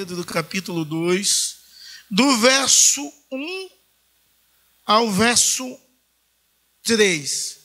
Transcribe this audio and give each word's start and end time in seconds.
Pedro, 0.00 0.24
capítulo 0.24 0.82
2, 0.82 1.56
do 2.10 2.38
verso 2.38 3.02
1 3.30 3.70
ao 4.86 5.12
verso 5.12 5.78
3. 6.84 7.58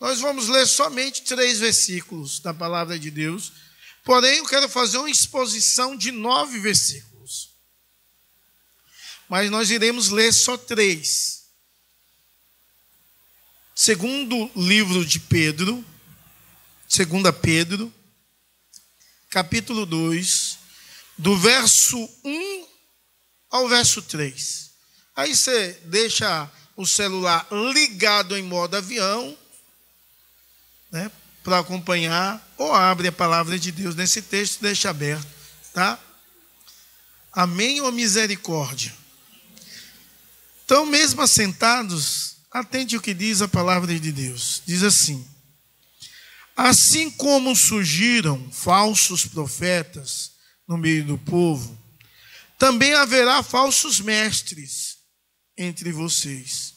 Nós 0.00 0.18
vamos 0.20 0.48
ler 0.48 0.66
somente 0.66 1.24
três 1.24 1.58
versículos 1.58 2.40
da 2.40 2.54
palavra 2.54 2.98
de 2.98 3.10
Deus, 3.10 3.52
porém 4.02 4.38
eu 4.38 4.46
quero 4.46 4.70
fazer 4.70 4.96
uma 4.96 5.10
exposição 5.10 5.94
de 5.94 6.10
nove 6.10 6.58
versículos. 6.60 7.50
Mas 9.28 9.50
nós 9.50 9.70
iremos 9.70 10.08
ler 10.08 10.32
só 10.32 10.56
três. 10.56 11.44
Segundo 13.74 14.50
livro 14.56 15.04
de 15.04 15.20
Pedro, 15.20 15.84
segunda 16.88 17.34
Pedro, 17.34 17.92
capítulo 19.28 19.84
2, 19.84 20.64
do 21.16 21.36
verso 21.36 21.96
1 22.24 22.66
ao 23.50 23.68
verso 23.68 24.02
3. 24.02 24.70
Aí 25.14 25.34
você 25.34 25.80
deixa 25.84 26.50
o 26.76 26.86
celular 26.86 27.46
ligado 27.72 28.36
em 28.36 28.42
modo 28.42 28.76
avião, 28.76 29.36
né, 30.90 31.10
para 31.42 31.58
acompanhar, 31.60 32.46
ou 32.58 32.74
abre 32.74 33.08
a 33.08 33.12
palavra 33.12 33.58
de 33.58 33.72
Deus 33.72 33.94
nesse 33.94 34.20
texto, 34.20 34.60
deixa 34.60 34.90
aberto, 34.90 35.26
tá? 35.72 35.98
Amém 37.32 37.80
ou 37.80 37.92
misericórdia? 37.92 38.94
Então, 40.64 40.84
mesmo 40.84 41.22
assentados, 41.22 42.38
atente 42.50 42.96
o 42.96 43.00
que 43.00 43.14
diz 43.14 43.40
a 43.40 43.46
palavra 43.46 43.98
de 43.98 44.10
Deus. 44.10 44.62
Diz 44.66 44.82
assim: 44.82 45.24
Assim 46.56 47.10
como 47.10 47.54
surgiram 47.54 48.50
falsos 48.50 49.26
profetas 49.26 50.32
no 50.66 50.76
meio 50.76 51.04
do 51.04 51.18
povo, 51.18 51.76
também 52.58 52.94
haverá 52.94 53.42
falsos 53.42 54.00
mestres 54.00 54.98
entre 55.56 55.92
vocês. 55.92 56.74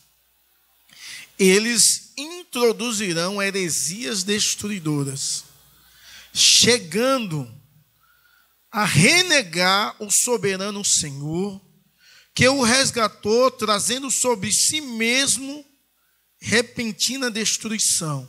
Eles 1.38 2.12
introduzirão 2.18 3.42
heresias 3.42 4.23
destruidoras, 4.23 5.46
chegando 6.34 7.50
a 8.72 8.86
renegar 8.86 9.96
o 10.00 10.12
soberano 10.12 10.84
Senhor, 10.84 11.62
que 12.36 12.48
o 12.48 12.62
resgatou, 12.62 13.50
trazendo 13.50 14.12
sobre 14.12 14.52
si 14.52 14.81
mesmo 14.81 15.66
repentina 16.40 17.31
destruição. 17.31 18.28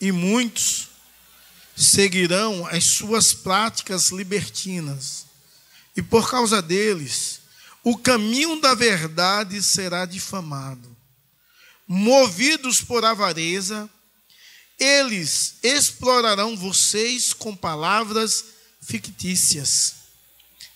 E 0.00 0.10
muitos 0.10 0.88
seguirão 1.76 2.66
as 2.66 2.84
suas 2.84 3.32
práticas 3.32 4.10
libertinas, 4.10 5.26
e 5.96 6.02
por 6.02 6.30
causa 6.30 6.62
deles, 6.62 7.40
o 7.84 7.96
caminho 7.96 8.60
da 8.60 8.74
verdade 8.74 9.62
será 9.62 10.06
difamado 10.06 10.92
movidos 11.94 12.80
por 12.80 13.04
avareza, 13.04 13.88
eles 14.78 15.56
explorarão 15.62 16.56
vocês 16.56 17.34
com 17.34 17.54
palavras 17.54 18.46
fictícias. 18.80 19.96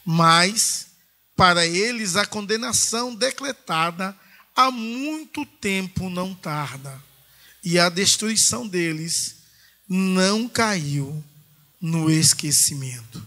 Mas 0.05 0.89
para 1.35 1.67
eles 1.67 2.17
a 2.17 2.27
condenação 2.27 3.15
decretada 3.15 4.15
há 4.55 4.71
muito 4.71 5.47
tempo 5.47 6.11
não 6.11 6.35
tarda, 6.35 7.03
e 7.65 7.79
a 7.79 7.89
destruição 7.89 8.69
deles 8.69 9.36
não 9.89 10.49
caiu 10.49 11.23
no 11.81 12.11
esquecimento. 12.11 13.25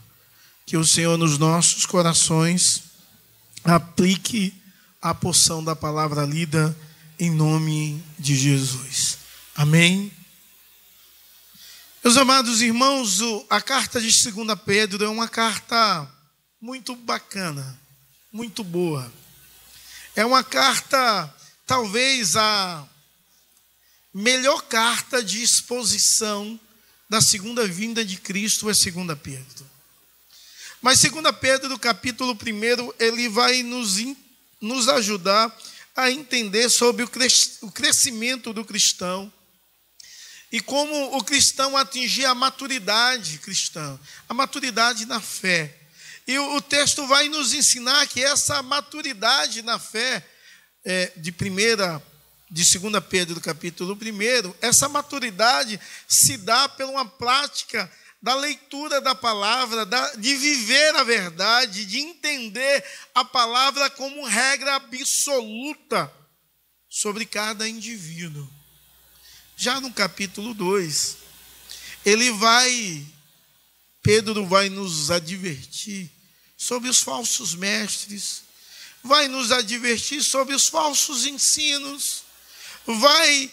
Que 0.66 0.78
o 0.78 0.85
Senhor 0.85 1.17
nos 1.17 1.38
nossos 1.38 1.85
corações 1.85 2.84
aplique 3.63 4.53
a 5.01 5.13
porção 5.13 5.63
da 5.63 5.75
palavra 5.75 6.25
lida 6.25 6.75
em 7.17 7.31
nome 7.31 8.03
de 8.17 8.35
Jesus. 8.35 9.17
Amém. 9.56 10.11
Meus 12.03 12.16
amados 12.16 12.61
irmãos, 12.61 13.19
a 13.50 13.59
carta 13.61 14.00
de 14.00 14.07
2 14.07 14.57
Pedro 14.66 15.03
é 15.03 15.09
uma 15.09 15.28
carta 15.28 16.09
muito 16.61 16.95
bacana, 16.95 17.79
muito 18.31 18.63
boa. 18.63 19.11
É 20.16 20.25
uma 20.25 20.44
carta, 20.44 21.34
talvez 21.66 22.35
a 22.35 22.88
melhor 24.14 24.64
carta 24.64 25.24
de 25.24 25.42
exposição 25.42 26.59
da 27.09 27.22
segunda 27.22 27.68
vinda 27.68 28.03
de 28.06 28.18
Cristo 28.18 28.70
é 28.70 28.74
2 28.74 29.20
Pedro. 29.22 29.70
Mas 30.81 31.02
2 31.02 31.14
Pedro, 31.40 31.78
capítulo 31.78 32.34
1, 32.34 32.94
ele 33.00 33.28
vai 33.28 33.64
nos, 33.64 33.97
nos 34.62 34.88
ajudar 34.88 35.56
a 35.96 36.09
entender 36.09 36.70
sobre 36.70 37.03
o 37.03 37.72
crescimento 37.72 38.53
do 38.53 38.64
cristão 38.64 39.31
e 40.52 40.62
como 40.62 41.18
o 41.18 41.24
cristão 41.24 41.78
atingir 41.78 42.26
a 42.26 42.34
maturidade 42.34 43.38
cristã, 43.40 44.00
a 44.28 44.34
maturidade 44.34 45.06
na 45.06 45.20
fé. 45.20 45.76
E 46.26 46.38
o 46.40 46.62
texto 46.62 47.06
vai 47.08 47.28
nos 47.28 47.53
ensinar 47.53 48.08
que 48.08 48.24
essa 48.24 48.62
maturidade 48.64 49.62
na 49.62 49.78
fé, 49.78 50.26
é, 50.86 51.12
de 51.18 51.31
primeira, 51.31 52.02
de 52.49 52.79
2 52.79 53.03
Pedro, 53.07 53.39
capítulo 53.39 53.93
1, 53.93 54.55
essa 54.59 54.89
maturidade 54.89 55.79
se 56.07 56.37
dá 56.37 56.67
por 56.67 56.85
uma 56.85 57.05
prática 57.05 57.91
da 58.21 58.35
leitura 58.35 58.99
da 58.99 59.13
palavra, 59.13 59.85
da, 59.85 60.15
de 60.15 60.35
viver 60.35 60.95
a 60.95 61.03
verdade, 61.03 61.85
de 61.85 61.99
entender 61.99 62.83
a 63.13 63.23
palavra 63.23 63.89
como 63.91 64.25
regra 64.25 64.75
absoluta 64.75 66.11
sobre 66.89 67.25
cada 67.25 67.69
indivíduo. 67.69 68.49
Já 69.55 69.79
no 69.79 69.93
capítulo 69.93 70.53
2, 70.53 71.17
ele 72.05 72.31
vai, 72.31 73.05
Pedro 74.01 74.45
vai 74.45 74.69
nos 74.69 75.11
advertir 75.11 76.11
sobre 76.57 76.89
os 76.89 76.99
falsos 76.99 77.55
mestres, 77.55 78.43
vai 79.03 79.27
nos 79.27 79.51
advertir 79.51 80.23
sobre 80.23 80.55
os 80.55 80.67
falsos 80.67 81.25
ensinos, 81.25 82.23
vai 82.95 83.51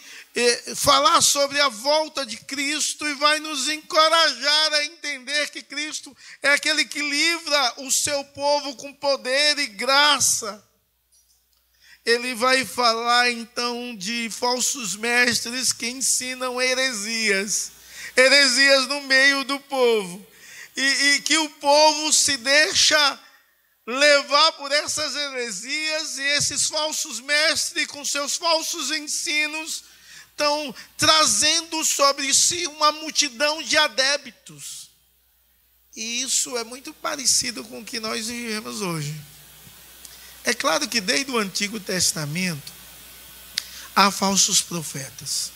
falar 0.76 1.20
sobre 1.22 1.58
a 1.60 1.69
volta 1.69 2.24
de 2.26 2.36
Cristo 2.36 3.06
e 3.08 3.14
vai 3.14 3.41
nos 3.41 3.69
encorajar 3.69 4.74
a 4.74 4.84
entender 4.84 5.48
que 5.50 5.62
Cristo 5.62 6.14
é 6.42 6.50
aquele 6.50 6.84
que 6.84 7.00
livra 7.00 7.75
o 7.78 7.91
seu 7.91 8.22
povo 8.25 8.76
com 8.76 8.92
poder 8.92 9.58
e 9.58 9.66
graça. 9.69 10.62
Ele 12.04 12.34
vai 12.34 12.64
falar 12.64 13.30
então 13.30 13.96
de 13.96 14.28
falsos 14.30 14.94
mestres 14.94 15.72
que 15.72 15.88
ensinam 15.88 16.60
heresias, 16.60 17.72
heresias 18.16 18.86
no 18.86 19.00
meio 19.02 19.42
do 19.44 19.58
povo, 19.60 20.25
e, 20.76 20.82
e 20.82 21.20
que 21.22 21.38
o 21.38 21.48
povo 21.48 22.12
se 22.12 22.36
deixa 22.36 23.20
levar 23.86 24.52
por 24.52 24.72
essas 24.72 25.14
heresias 25.14 26.19
e 26.19 26.22
esses 26.22 26.66
falsos 26.66 27.20
mestres 27.20 27.86
com 27.86 28.04
seus 28.04 28.36
falsos 28.36 28.91
ensinos 28.91 29.84
estão 30.30 30.74
trazendo 30.97 31.84
sobre 31.84 32.32
si 32.34 32.66
uma 32.66 32.92
multidão 32.92 33.62
de 33.62 33.78
adébitos. 33.78 34.91
E 35.94 36.20
isso 36.20 36.58
é 36.58 36.64
muito 36.64 36.92
parecido 36.92 37.64
com 37.64 37.80
o 37.80 37.84
que 37.84 38.00
nós 38.00 38.26
vivemos 38.26 38.82
hoje. 38.82 39.14
É 40.44 40.52
claro 40.52 40.86
que 40.86 41.00
desde 41.00 41.30
o 41.30 41.38
Antigo 41.38 41.80
Testamento 41.80 42.72
há 43.94 44.11
falsos 44.11 44.61
profetas. 44.61 45.50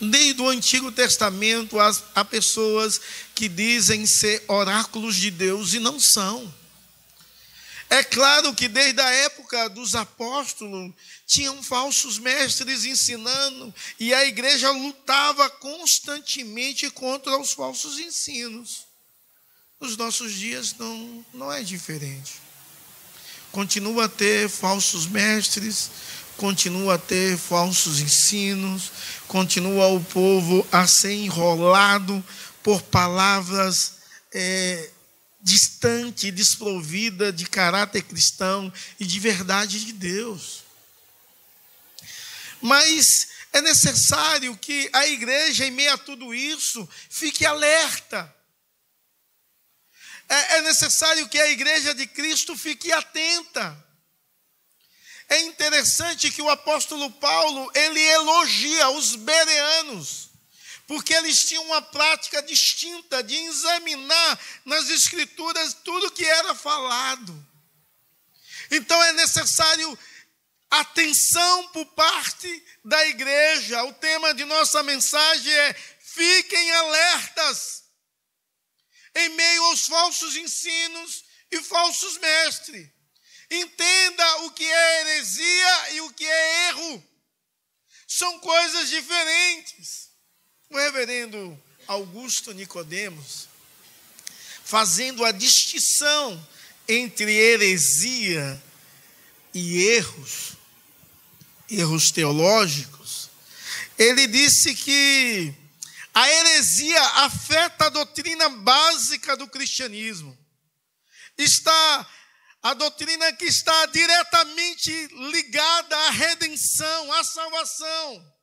Desde 0.00 0.40
o 0.40 0.48
Antigo 0.48 0.92
Testamento 0.92 1.76
há 2.14 2.24
pessoas 2.24 3.00
que 3.34 3.48
dizem 3.48 4.06
ser 4.06 4.44
oráculos 4.46 5.16
de 5.16 5.30
Deus 5.30 5.72
e 5.72 5.80
não 5.80 5.98
são. 5.98 6.54
É 7.90 8.04
claro 8.04 8.54
que 8.54 8.68
desde 8.68 9.00
a 9.00 9.10
época 9.10 9.68
dos 9.70 9.94
apóstolos 9.94 10.92
tinham 11.26 11.62
falsos 11.62 12.18
mestres 12.18 12.84
ensinando 12.84 13.74
e 13.98 14.12
a 14.12 14.26
igreja 14.26 14.70
lutava 14.70 15.48
constantemente 15.48 16.90
contra 16.90 17.38
os 17.38 17.52
falsos 17.52 17.98
ensinos. 17.98 18.86
Nos 19.80 19.96
nossos 19.96 20.34
dias 20.34 20.74
não, 20.78 21.24
não 21.32 21.52
é 21.52 21.62
diferente. 21.62 22.34
Continua 23.50 24.04
a 24.04 24.08
ter 24.08 24.50
falsos 24.50 25.06
mestres, 25.06 25.90
continua 26.36 26.94
a 26.94 26.98
ter 26.98 27.38
falsos 27.38 28.00
ensinos, 28.00 28.92
continua 29.26 29.86
o 29.88 30.04
povo 30.04 30.66
a 30.70 30.86
ser 30.86 31.12
enrolado 31.12 32.22
por 32.62 32.82
palavras 32.82 33.94
é, 34.32 34.90
distante, 35.40 36.30
desprovida 36.30 37.32
de 37.32 37.46
caráter 37.46 38.02
cristão 38.02 38.72
e 38.98 39.04
de 39.04 39.20
verdade 39.20 39.84
de 39.84 39.92
Deus. 39.92 40.64
Mas 42.60 43.28
é 43.52 43.60
necessário 43.60 44.56
que 44.56 44.90
a 44.92 45.06
igreja, 45.06 45.64
em 45.64 45.70
meio 45.70 45.92
a 45.92 45.98
tudo 45.98 46.34
isso, 46.34 46.88
fique 47.08 47.46
alerta. 47.46 48.34
é, 50.28 50.56
é 50.56 50.62
necessário 50.62 51.28
que 51.28 51.40
a 51.40 51.50
igreja 51.50 51.94
de 51.94 52.06
Cristo 52.06 52.56
fique 52.56 52.92
atenta. 52.92 53.86
É 55.28 55.40
interessante 55.42 56.30
que 56.30 56.40
o 56.40 56.48
apóstolo 56.48 57.10
Paulo, 57.12 57.70
ele 57.74 58.00
elogia 58.00 58.88
os 58.90 59.14
bereanos, 59.14 60.27
porque 60.88 61.12
eles 61.12 61.44
tinham 61.44 61.64
uma 61.64 61.82
prática 61.82 62.42
distinta 62.42 63.22
de 63.22 63.36
examinar 63.36 64.40
nas 64.64 64.88
escrituras 64.88 65.74
tudo 65.84 66.10
que 66.10 66.24
era 66.24 66.54
falado. 66.54 67.46
Então 68.70 69.00
é 69.04 69.12
necessário 69.12 69.98
atenção 70.70 71.68
por 71.68 71.84
parte 71.88 72.64
da 72.82 73.06
igreja. 73.06 73.84
O 73.84 73.92
tema 73.92 74.32
de 74.32 74.46
nossa 74.46 74.82
mensagem 74.82 75.52
é: 75.52 75.74
fiquem 76.00 76.72
alertas 76.72 77.84
em 79.14 79.28
meio 79.28 79.64
aos 79.64 79.86
falsos 79.86 80.36
ensinos 80.36 81.22
e 81.50 81.62
falsos 81.62 82.16
mestres. 82.16 82.88
Entenda 83.50 84.36
o 84.44 84.52
que 84.52 84.64
é 84.64 85.00
heresia 85.00 85.90
e 85.92 86.00
o 86.00 86.12
que 86.14 86.24
é 86.24 86.68
erro. 86.68 87.04
São 88.06 88.38
coisas 88.38 88.88
diferentes. 88.88 90.07
O 90.70 90.76
reverendo 90.76 91.58
Augusto 91.86 92.52
Nicodemos, 92.52 93.48
fazendo 94.62 95.24
a 95.24 95.32
distinção 95.32 96.46
entre 96.86 97.32
heresia 97.32 98.62
e 99.54 99.82
erros, 99.88 100.52
erros 101.70 102.10
teológicos, 102.10 103.30
ele 103.98 104.26
disse 104.26 104.74
que 104.74 105.54
a 106.12 106.28
heresia 106.30 107.02
afeta 107.24 107.86
a 107.86 107.90
doutrina 107.90 108.48
básica 108.50 109.36
do 109.36 109.48
cristianismo. 109.48 110.36
Está 111.36 112.10
a 112.62 112.74
doutrina 112.74 113.32
que 113.32 113.46
está 113.46 113.86
diretamente 113.86 114.90
ligada 115.30 115.96
à 115.96 116.10
redenção, 116.10 117.12
à 117.12 117.24
salvação. 117.24 118.37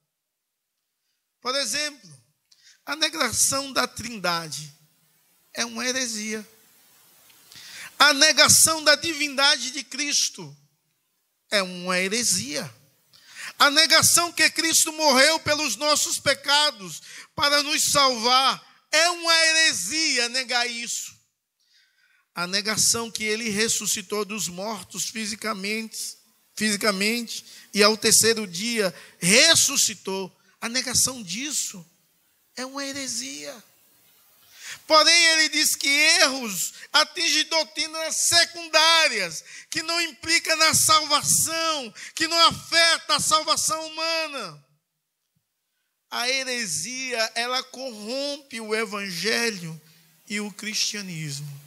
Por 1.46 1.54
exemplo, 1.54 2.10
a 2.84 2.96
negação 2.96 3.72
da 3.72 3.86
Trindade 3.86 4.74
é 5.54 5.64
uma 5.64 5.86
heresia. 5.88 6.44
A 8.00 8.14
negação 8.14 8.84
da 8.84 8.96
divindade 8.96 9.70
de 9.70 9.84
Cristo 9.84 10.58
é 11.52 11.62
uma 11.62 12.00
heresia. 12.00 12.68
A 13.60 13.70
negação 13.70 14.32
que 14.32 14.50
Cristo 14.50 14.92
morreu 14.94 15.40
pelos 15.40 15.76
nossos 15.76 16.18
pecados 16.18 17.00
para 17.36 17.62
nos 17.62 17.92
salvar 17.92 18.60
é 18.92 19.08
uma 19.12 19.46
heresia 19.46 20.28
negar 20.30 20.66
isso 20.66 21.14
a 22.36 22.46
negação 22.46 23.10
que 23.10 23.24
ele 23.24 23.50
ressuscitou 23.50 24.26
dos 24.26 24.50
mortos 24.50 25.06
fisicamente, 25.06 26.18
fisicamente 26.54 27.46
e 27.74 27.82
ao 27.82 27.96
terceiro 27.96 28.46
dia 28.46 28.94
ressuscitou. 29.20 30.36
A 30.66 30.70
negação 30.70 31.22
disso 31.22 31.86
é 32.56 32.66
uma 32.66 32.84
heresia. 32.84 33.56
Porém, 34.88 35.26
ele 35.26 35.50
diz 35.50 35.76
que 35.76 35.88
erros 35.88 36.74
atingem 36.92 37.46
doutrinas 37.46 38.16
secundárias, 38.16 39.44
que 39.70 39.84
não 39.84 40.02
implica 40.02 40.56
na 40.56 40.74
salvação, 40.74 41.94
que 42.16 42.28
não 42.28 42.48
afeta 42.48 43.16
a 43.16 43.20
salvação 43.20 43.86
humana. 43.86 44.66
A 46.10 46.28
heresia, 46.28 47.32
ela 47.36 47.62
corrompe 47.62 48.60
o 48.60 48.74
evangelho 48.74 49.80
e 50.28 50.40
o 50.40 50.52
cristianismo. 50.52 51.62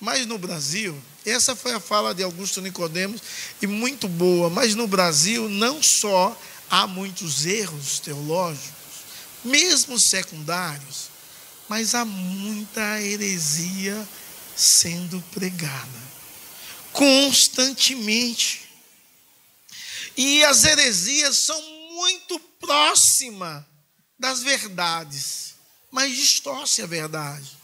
Mas 0.00 0.26
no 0.26 0.36
Brasil, 0.36 1.00
essa 1.24 1.54
foi 1.54 1.74
a 1.74 1.80
fala 1.80 2.12
de 2.12 2.24
Augusto 2.24 2.60
Nicodemos, 2.60 3.22
e 3.62 3.68
muito 3.68 4.08
boa, 4.08 4.50
mas 4.50 4.74
no 4.74 4.88
Brasil 4.88 5.48
não 5.48 5.80
só 5.80 6.36
há 6.70 6.86
muitos 6.86 7.44
erros 7.44 7.98
teológicos, 7.98 8.70
mesmo 9.44 9.98
secundários, 9.98 11.10
mas 11.68 11.94
há 11.94 12.04
muita 12.04 13.00
heresia 13.02 14.08
sendo 14.56 15.20
pregada 15.32 16.10
constantemente. 16.92 18.68
E 20.16 20.44
as 20.44 20.64
heresias 20.64 21.44
são 21.44 21.60
muito 21.94 22.38
próximas 22.60 23.64
das 24.18 24.42
verdades, 24.42 25.54
mas 25.90 26.14
distorce 26.14 26.82
a 26.82 26.86
verdade. 26.86 27.58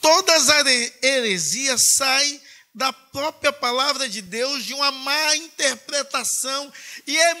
Todas 0.00 0.48
as 0.48 0.66
heresias 1.02 1.94
saem 1.96 2.40
da 2.74 2.92
própria 2.92 3.52
palavra 3.52 4.08
de 4.08 4.20
Deus, 4.20 4.64
de 4.64 4.74
uma 4.74 4.92
má 4.92 5.36
interpretação, 5.36 6.70
e 7.06 7.16
é 7.16 7.34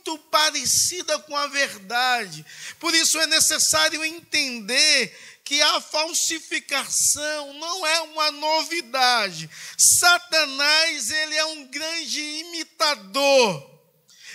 muito 0.00 0.18
parecida 0.30 1.18
com 1.20 1.36
a 1.36 1.46
verdade. 1.48 2.44
Por 2.78 2.94
isso 2.94 3.18
é 3.20 3.26
necessário 3.26 4.04
entender 4.04 5.16
que 5.44 5.60
a 5.60 5.80
falsificação 5.80 7.52
não 7.54 7.86
é 7.86 8.00
uma 8.02 8.30
novidade. 8.30 9.50
Satanás, 9.78 11.10
ele 11.10 11.36
é 11.36 11.44
um 11.46 11.66
grande 11.66 12.20
imitador. 12.20 13.70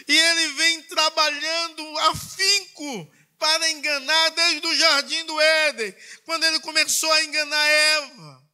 E 0.08 0.16
ele 0.16 0.48
vem 0.54 0.82
trabalhando 0.84 2.00
afinco 2.00 3.12
para 3.40 3.72
enganar 3.72 4.30
desde 4.30 4.68
o 4.68 4.76
jardim 4.76 5.26
do 5.26 5.40
Éden, 5.40 5.96
quando 6.26 6.44
ele 6.44 6.60
começou 6.60 7.12
a 7.12 7.24
enganar 7.24 7.68
Eva. 7.68 8.45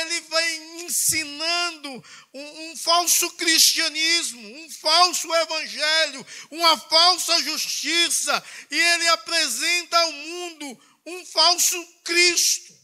Ele 0.00 0.20
vai 0.22 0.56
ensinando 0.82 2.04
um, 2.34 2.70
um, 2.70 2.76
falso 2.76 3.30
cristianismo, 3.32 4.40
um 4.40 4.70
falso 4.70 5.32
evangelho, 5.34 6.26
uma 6.50 6.78
falsa 6.78 7.42
justiça, 7.42 8.44
e 8.70 8.78
ele 8.78 9.08
apresenta 9.08 9.98
ao 9.98 10.12
mundo 10.12 10.80
um 11.06 11.26
falso 11.26 11.86
Cristo. 12.04 12.76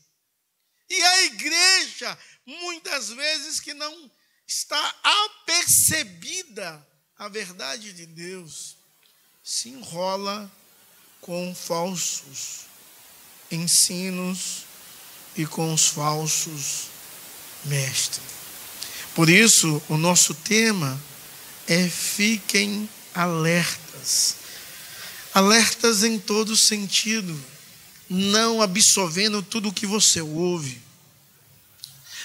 E 0.88 1.02
a 1.02 1.22
igreja, 1.24 2.18
muitas 2.46 3.08
vezes, 3.08 3.60
que 3.60 3.74
não 3.74 4.10
está 4.46 4.94
apercebida 5.02 6.86
a 7.18 7.28
verdade 7.28 7.92
de 7.92 8.06
Deus, 8.06 8.76
se 9.42 9.68
enrola 9.70 10.50
com 11.20 11.54
falsos 11.54 12.66
ensinos 13.50 14.64
e 15.36 15.46
com 15.46 15.72
os 15.72 15.88
falsos 15.88 16.93
mestres. 17.64 18.22
Por 19.14 19.28
isso, 19.28 19.82
o 19.88 19.96
nosso 19.96 20.34
tema 20.34 21.00
é 21.66 21.88
fiquem 21.88 22.88
alertas. 23.14 24.36
Alertas 25.32 26.02
em 26.02 26.18
todo 26.18 26.56
sentido, 26.56 27.38
não 28.08 28.60
absorvendo 28.60 29.42
tudo 29.42 29.68
o 29.68 29.72
que 29.72 29.86
você 29.86 30.20
ouve, 30.20 30.80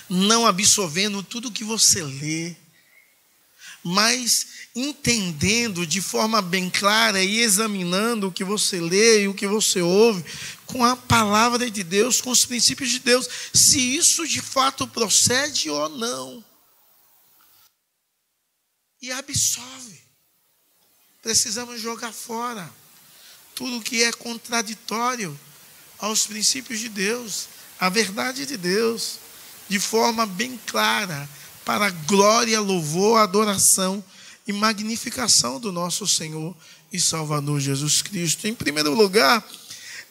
não 0.09 0.45
absorvendo 0.45 1.23
tudo 1.23 1.47
o 1.47 1.51
que 1.51 1.63
você 1.63 2.03
lê, 2.03 2.55
mas 3.83 4.47
entendendo 4.75 5.85
de 5.85 6.01
forma 6.01 6.41
bem 6.41 6.69
clara 6.69 7.23
e 7.23 7.39
examinando 7.39 8.27
o 8.27 8.31
que 8.31 8.43
você 8.43 8.79
lê 8.79 9.23
e 9.23 9.27
o 9.27 9.33
que 9.33 9.47
você 9.47 9.81
ouve 9.81 10.23
com 10.65 10.83
a 10.83 10.95
palavra 10.95 11.69
de 11.69 11.83
Deus, 11.83 12.21
com 12.21 12.29
os 12.29 12.45
princípios 12.45 12.91
de 12.91 12.99
Deus, 12.99 13.27
se 13.53 13.95
isso 13.95 14.27
de 14.27 14.41
fato 14.41 14.87
procede 14.87 15.69
ou 15.69 15.89
não. 15.89 16.43
E 19.01 19.11
absorve. 19.11 19.99
Precisamos 21.21 21.81
jogar 21.81 22.13
fora 22.13 22.71
tudo 23.55 23.81
que 23.81 24.03
é 24.03 24.11
contraditório 24.13 25.37
aos 25.97 26.25
princípios 26.25 26.79
de 26.79 26.87
Deus, 26.87 27.49
à 27.77 27.89
verdade 27.89 28.45
de 28.45 28.55
Deus, 28.55 29.19
de 29.67 29.79
forma 29.79 30.25
bem 30.25 30.57
clara, 30.65 31.27
para 31.65 31.89
glória, 31.89 32.59
louvor, 32.61 33.19
adoração 33.19 34.03
e 34.49 34.51
magnificação 34.51 35.59
do 35.59 35.71
nosso 35.71 36.07
Senhor 36.07 36.57
e 36.91 36.99
Salvador 36.99 37.59
Jesus 37.59 38.01
Cristo. 38.01 38.47
Em 38.47 38.55
primeiro 38.55 38.95
lugar, 38.95 39.47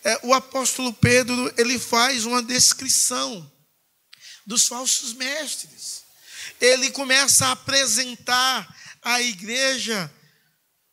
é, 0.04 0.20
o 0.22 0.32
apóstolo 0.32 0.92
Pedro 0.92 1.52
ele 1.58 1.76
faz 1.76 2.24
uma 2.24 2.40
descrição 2.40 3.50
dos 4.46 4.66
falsos 4.66 5.12
mestres. 5.14 6.04
Ele 6.60 6.88
começa 6.92 7.46
a 7.46 7.52
apresentar 7.52 8.72
à 9.02 9.20
igreja 9.20 10.08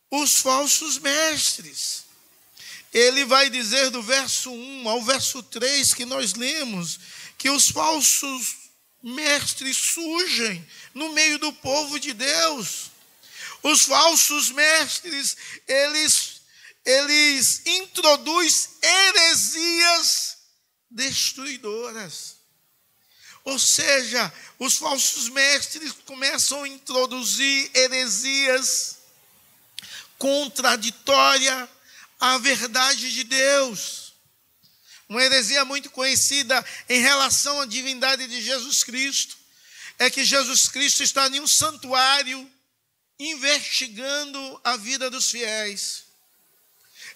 os 0.10 0.38
falsos 0.38 0.98
mestres. 0.98 2.04
Ele 2.92 3.26
vai 3.26 3.48
dizer 3.52 3.92
do 3.92 4.02
verso 4.02 4.52
1 4.52 4.90
ao 4.90 5.04
verso 5.04 5.44
3 5.44 5.94
que 5.94 6.04
nós 6.04 6.34
lemos 6.34 7.00
que 7.38 7.52
os 7.52 7.68
falsos 7.68 8.56
mestres 9.04 9.78
surgem 9.94 10.68
no 10.96 11.14
meio 11.14 11.38
do 11.38 11.54
povo 11.54 12.00
de 12.00 12.12
Deus. 12.12 12.95
Os 13.66 13.86
falsos 13.86 14.52
mestres, 14.52 15.36
eles, 15.68 16.42
eles 16.86 17.66
introduzem 17.66 18.70
heresias 18.80 20.38
destruidoras. 20.88 22.36
Ou 23.44 23.58
seja, 23.58 24.32
os 24.60 24.78
falsos 24.78 25.30
mestres 25.30 25.94
começam 26.06 26.62
a 26.62 26.68
introduzir 26.68 27.72
heresias 27.74 28.98
contraditórias 30.20 31.68
à 32.20 32.38
verdade 32.38 33.12
de 33.12 33.24
Deus. 33.24 34.14
Uma 35.10 35.24
heresia 35.24 35.66
muito 35.66 35.90
conhecida 35.90 36.64
em 36.88 37.02
relação 37.02 37.62
à 37.62 37.66
divindade 37.66 38.28
de 38.28 38.44
Jesus 38.44 38.84
Cristo 38.84 39.36
é 39.98 40.08
que 40.12 40.24
Jesus 40.24 40.68
Cristo 40.68 41.02
está 41.02 41.28
em 41.30 41.40
um 41.40 41.48
santuário 41.48 42.52
investigando 43.20 44.62
a 44.64 44.78
vida 44.78 45.10
dos 45.10 45.30
fiéis. 45.32 46.06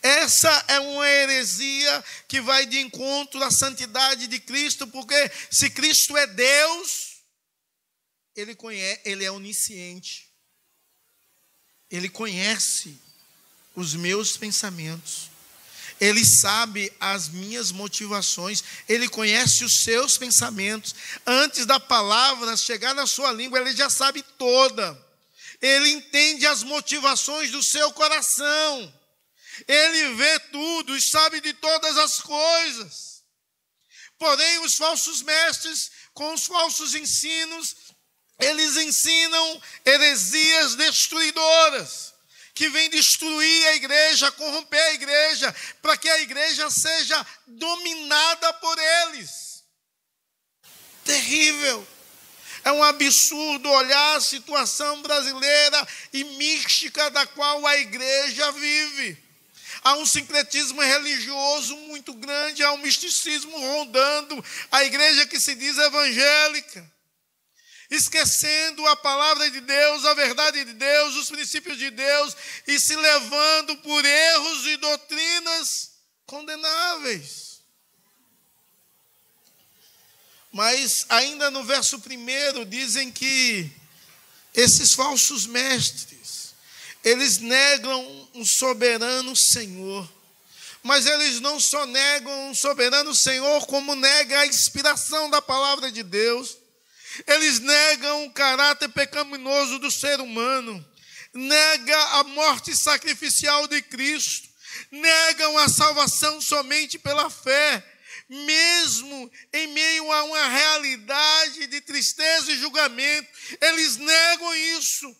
Essa 0.01 0.49
é 0.67 0.79
uma 0.79 1.07
heresia 1.07 2.03
que 2.27 2.39
vai 2.39 2.65
de 2.65 2.79
encontro 2.79 3.43
à 3.43 3.51
santidade 3.51 4.27
de 4.27 4.39
Cristo, 4.39 4.87
porque 4.87 5.31
se 5.51 5.69
Cristo 5.69 6.15
é 6.15 6.25
Deus, 6.25 7.17
ele 8.35 8.55
conhece, 8.55 9.01
ele 9.03 9.25
é 9.25 9.31
onisciente. 9.31 10.29
Ele 11.91 12.07
conhece 12.07 12.97
os 13.75 13.93
meus 13.93 14.37
pensamentos. 14.37 15.29
Ele 15.99 16.23
sabe 16.23 16.93
as 16.97 17.27
minhas 17.27 17.73
motivações, 17.73 18.63
ele 18.87 19.09
conhece 19.09 19.65
os 19.65 19.81
seus 19.83 20.17
pensamentos. 20.17 20.95
Antes 21.27 21.65
da 21.65 21.77
palavra 21.77 22.55
chegar 22.55 22.95
na 22.95 23.05
sua 23.05 23.33
língua, 23.33 23.59
ele 23.59 23.75
já 23.75 23.89
sabe 23.89 24.23
toda. 24.37 25.08
Ele 25.61 25.89
entende 25.91 26.47
as 26.47 26.63
motivações 26.63 27.51
do 27.51 27.61
seu 27.61 27.91
coração. 27.93 28.93
Ele 29.67 30.13
vê 30.15 30.39
tudo 30.51 30.95
e 30.95 31.01
sabe 31.01 31.41
de 31.41 31.53
todas 31.53 31.97
as 31.97 32.19
coisas. 32.21 33.23
Porém, 34.17 34.59
os 34.59 34.75
falsos 34.75 35.21
mestres, 35.21 35.91
com 36.13 36.33
os 36.33 36.45
falsos 36.45 36.95
ensinos, 36.95 37.75
eles 38.39 38.77
ensinam 38.77 39.61
heresias 39.85 40.75
destruidoras, 40.75 42.13
que 42.53 42.69
vêm 42.69 42.89
destruir 42.89 43.67
a 43.67 43.75
igreja, 43.75 44.31
corromper 44.31 44.81
a 44.81 44.93
igreja, 44.93 45.55
para 45.81 45.97
que 45.97 46.09
a 46.09 46.21
igreja 46.21 46.69
seja 46.69 47.25
dominada 47.47 48.53
por 48.53 48.77
eles. 48.77 49.63
Terrível. 51.03 51.87
É 52.63 52.71
um 52.71 52.83
absurdo 52.83 53.69
olhar 53.69 54.17
a 54.17 54.21
situação 54.21 55.01
brasileira 55.01 55.87
e 56.11 56.23
mística 56.23 57.09
da 57.11 57.25
qual 57.27 57.65
a 57.65 57.77
igreja 57.77 58.51
vive. 58.51 59.17
Há 59.81 59.95
um 59.95 60.05
sincretismo 60.05 60.81
religioso 60.81 61.75
muito 61.77 62.13
grande, 62.13 62.63
há 62.63 62.71
um 62.73 62.77
misticismo 62.79 63.57
rondando 63.57 64.43
a 64.71 64.83
igreja 64.83 65.25
que 65.25 65.39
se 65.39 65.55
diz 65.55 65.77
evangélica. 65.77 66.99
Esquecendo 67.89 68.85
a 68.87 68.95
palavra 68.97 69.49
de 69.49 69.61
Deus, 69.61 70.05
a 70.05 70.13
verdade 70.13 70.63
de 70.63 70.73
Deus, 70.73 71.15
os 71.15 71.29
princípios 71.29 71.77
de 71.77 71.89
Deus 71.89 72.35
e 72.67 72.79
se 72.79 72.95
levando 72.95 73.77
por 73.77 74.05
erros 74.05 74.65
e 74.67 74.77
doutrinas 74.77 75.91
condenáveis. 76.25 77.48
Mas 80.59 81.05
ainda 81.07 81.49
no 81.49 81.63
verso 81.63 81.99
primeiro 81.99 82.65
dizem 82.65 83.09
que 83.09 83.71
esses 84.53 84.91
falsos 84.91 85.47
mestres 85.47 86.53
eles 87.01 87.37
negam 87.37 88.29
um 88.33 88.45
soberano 88.45 89.33
Senhor. 89.37 90.05
Mas 90.83 91.05
eles 91.05 91.39
não 91.39 91.61
só 91.61 91.85
negam 91.85 92.49
um 92.49 92.53
soberano 92.53 93.15
Senhor, 93.15 93.65
como 93.67 93.95
nega 93.95 94.37
a 94.37 94.47
inspiração 94.47 95.29
da 95.29 95.41
palavra 95.41 95.89
de 95.93 96.03
Deus. 96.03 96.57
Eles 97.25 97.61
negam 97.61 98.25
o 98.25 98.33
caráter 98.33 98.89
pecaminoso 98.89 99.79
do 99.79 99.89
ser 99.89 100.19
humano, 100.19 100.85
nega 101.33 102.03
a 102.19 102.23
morte 102.25 102.75
sacrificial 102.75 103.65
de 103.65 103.81
Cristo, 103.81 104.49
negam 104.91 105.57
a 105.57 105.69
salvação 105.69 106.41
somente 106.41 106.99
pela 106.99 107.29
fé, 107.29 107.81
mesmo 108.29 109.31
em 109.51 109.67
meio 109.67 110.11
a 110.11 110.23
uma 110.23 110.47
realidade 110.47 111.67
de 111.67 111.81
tristeza 111.81 112.51
e 112.51 112.59
julgamento, 112.59 113.27
eles 113.59 113.97
negam 113.97 114.55
isso. 114.55 115.17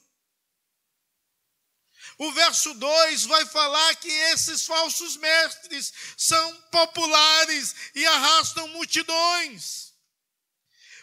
O 2.20 2.32
verso 2.34 2.74
2 2.74 3.24
vai 3.24 3.46
falar 3.46 3.96
que 3.96 4.10
esses 4.10 4.66
falsos 4.66 5.16
mestres 5.18 5.92
são 6.18 6.56
populares 6.70 7.74
e 7.96 8.06
arrastam 8.06 8.68
multidões. 8.68 9.94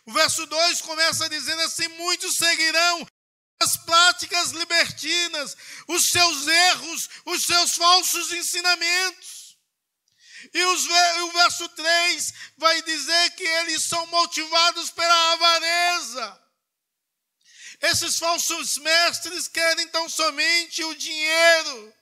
O 0.04 0.12
verso 0.12 0.46
2 0.46 0.82
começa 0.82 1.28
dizendo 1.28 1.62
assim: 1.62 1.88
muitos 1.88 2.36
seguirão 2.36 3.06
as 3.60 3.76
práticas 3.78 4.50
libertinas, 4.50 5.56
os 5.88 6.10
seus 6.10 6.46
erros, 6.46 7.08
os 7.24 7.44
seus 7.44 7.74
falsos 7.74 8.30
ensinamentos. 8.32 9.35
E 10.52 10.64
os, 10.64 10.86
o 10.86 11.32
verso 11.32 11.68
3 11.68 12.34
vai 12.56 12.82
dizer 12.82 13.30
que 13.30 13.44
eles 13.44 13.82
são 13.84 14.06
motivados 14.06 14.90
pela 14.90 15.32
avareza. 15.32 16.42
Esses 17.82 18.18
falsos 18.18 18.78
mestres 18.78 19.48
querem 19.48 19.88
tão 19.88 20.08
somente 20.08 20.82
o 20.84 20.94
dinheiro. 20.94 21.94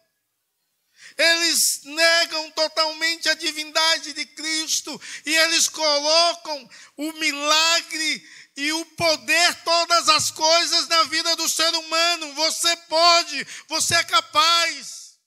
Eles 1.16 1.82
negam 1.84 2.50
totalmente 2.52 3.28
a 3.28 3.34
divindade 3.34 4.12
de 4.12 4.26
Cristo 4.26 5.00
e 5.24 5.34
eles 5.34 5.68
colocam 5.68 6.70
o 6.96 7.12
milagre 7.12 8.28
e 8.56 8.72
o 8.72 8.84
poder, 8.86 9.54
todas 9.64 10.08
as 10.08 10.30
coisas 10.30 10.88
na 10.88 11.04
vida 11.04 11.36
do 11.36 11.48
ser 11.48 11.72
humano. 11.74 12.34
Você 12.34 12.76
pode, 12.76 13.46
você 13.68 13.94
é 13.96 14.04
capaz. 14.04 15.18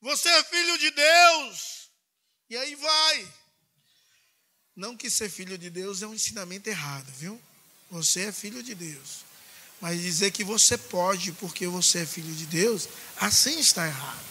Você 0.00 0.28
é 0.28 0.44
filho 0.44 0.78
de 0.78 0.90
Deus. 0.90 1.79
E 2.50 2.56
aí 2.56 2.74
vai. 2.74 3.28
Não 4.74 4.96
que 4.96 5.08
ser 5.08 5.30
filho 5.30 5.56
de 5.56 5.70
Deus 5.70 6.02
é 6.02 6.06
um 6.06 6.14
ensinamento 6.14 6.68
errado, 6.68 7.06
viu? 7.16 7.40
Você 7.92 8.22
é 8.22 8.32
filho 8.32 8.60
de 8.60 8.74
Deus. 8.74 9.24
Mas 9.80 10.00
dizer 10.00 10.32
que 10.32 10.42
você 10.42 10.76
pode 10.76 11.30
porque 11.32 11.68
você 11.68 12.00
é 12.00 12.06
filho 12.06 12.34
de 12.34 12.46
Deus, 12.46 12.88
assim 13.16 13.60
está 13.60 13.86
errado. 13.86 14.30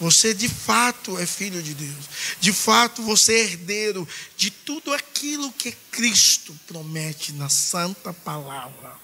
Você 0.00 0.34
de 0.34 0.48
fato 0.48 1.16
é 1.16 1.24
filho 1.24 1.62
de 1.62 1.74
Deus. 1.74 2.08
De 2.40 2.52
fato 2.52 3.02
você 3.02 3.34
é 3.34 3.44
herdeiro 3.44 4.08
de 4.36 4.50
tudo 4.50 4.92
aquilo 4.92 5.52
que 5.52 5.70
Cristo 5.92 6.58
promete 6.66 7.32
na 7.32 7.48
santa 7.48 8.12
palavra. 8.12 8.98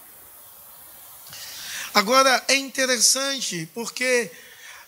Agora 1.94 2.44
é 2.48 2.56
interessante 2.56 3.68
porque 3.72 4.30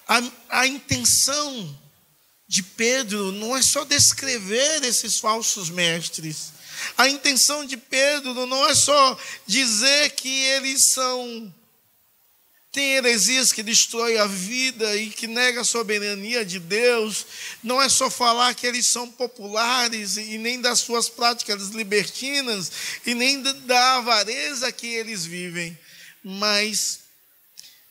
a, 0.09 0.21
a 0.51 0.67
intenção 0.67 1.82
de 2.53 2.63
Pedro 2.63 3.33
não 3.33 3.57
é 3.57 3.63
só 3.63 3.83
descrever 3.83 4.85
esses 4.85 5.19
falsos 5.19 5.71
mestres, 5.71 6.53
a 6.99 7.09
intenção 7.09 7.65
de 7.65 7.79
Pedro 7.79 8.47
não 8.47 8.69
é 8.69 8.75
só 8.75 9.19
dizer 9.47 10.11
que 10.11 10.29
eles 10.29 10.91
são 10.91 11.55
tem 12.71 12.97
heresias 12.97 13.53
que 13.53 13.63
destrói 13.63 14.19
a 14.19 14.27
vida 14.27 14.95
e 14.97 15.09
que 15.09 15.27
nega 15.27 15.63
a 15.63 15.65
soberania 15.65 16.45
de 16.45 16.59
Deus, 16.59 17.25
não 17.63 17.81
é 17.81 17.89
só 17.89 18.11
falar 18.11 18.55
que 18.55 18.67
eles 18.67 18.87
são 18.87 19.11
populares 19.11 20.19
e 20.19 20.37
nem 20.37 20.61
das 20.61 20.81
suas 20.81 21.09
práticas 21.09 21.69
libertinas 21.69 22.71
e 23.07 23.15
nem 23.15 23.41
da 23.41 23.97
avareza 23.97 24.71
que 24.71 24.89
eles 24.89 25.25
vivem, 25.25 25.79
mas 26.23 27.01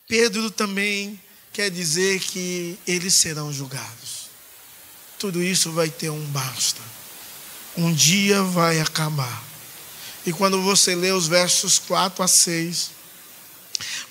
Pedro 0.08 0.51
também 0.51 1.20
quer 1.51 1.72
dizer 1.72 2.20
que 2.20 2.77
eles 2.86 3.15
serão 3.15 3.51
julgados. 3.51 4.21
Tudo 5.22 5.42
isso 5.42 5.72
vai 5.72 5.90
ter 5.90 6.10
um 6.10 6.25
basta 6.25 6.82
um 7.78 7.94
dia 7.94 8.42
vai 8.44 8.80
acabar. 8.80 9.44
E 10.25 10.32
quando 10.32 10.62
você 10.62 10.94
lê 10.94 11.12
os 11.12 11.28
versos 11.28 11.80
4 11.80 12.24
a 12.24 12.28
6, 12.28 12.92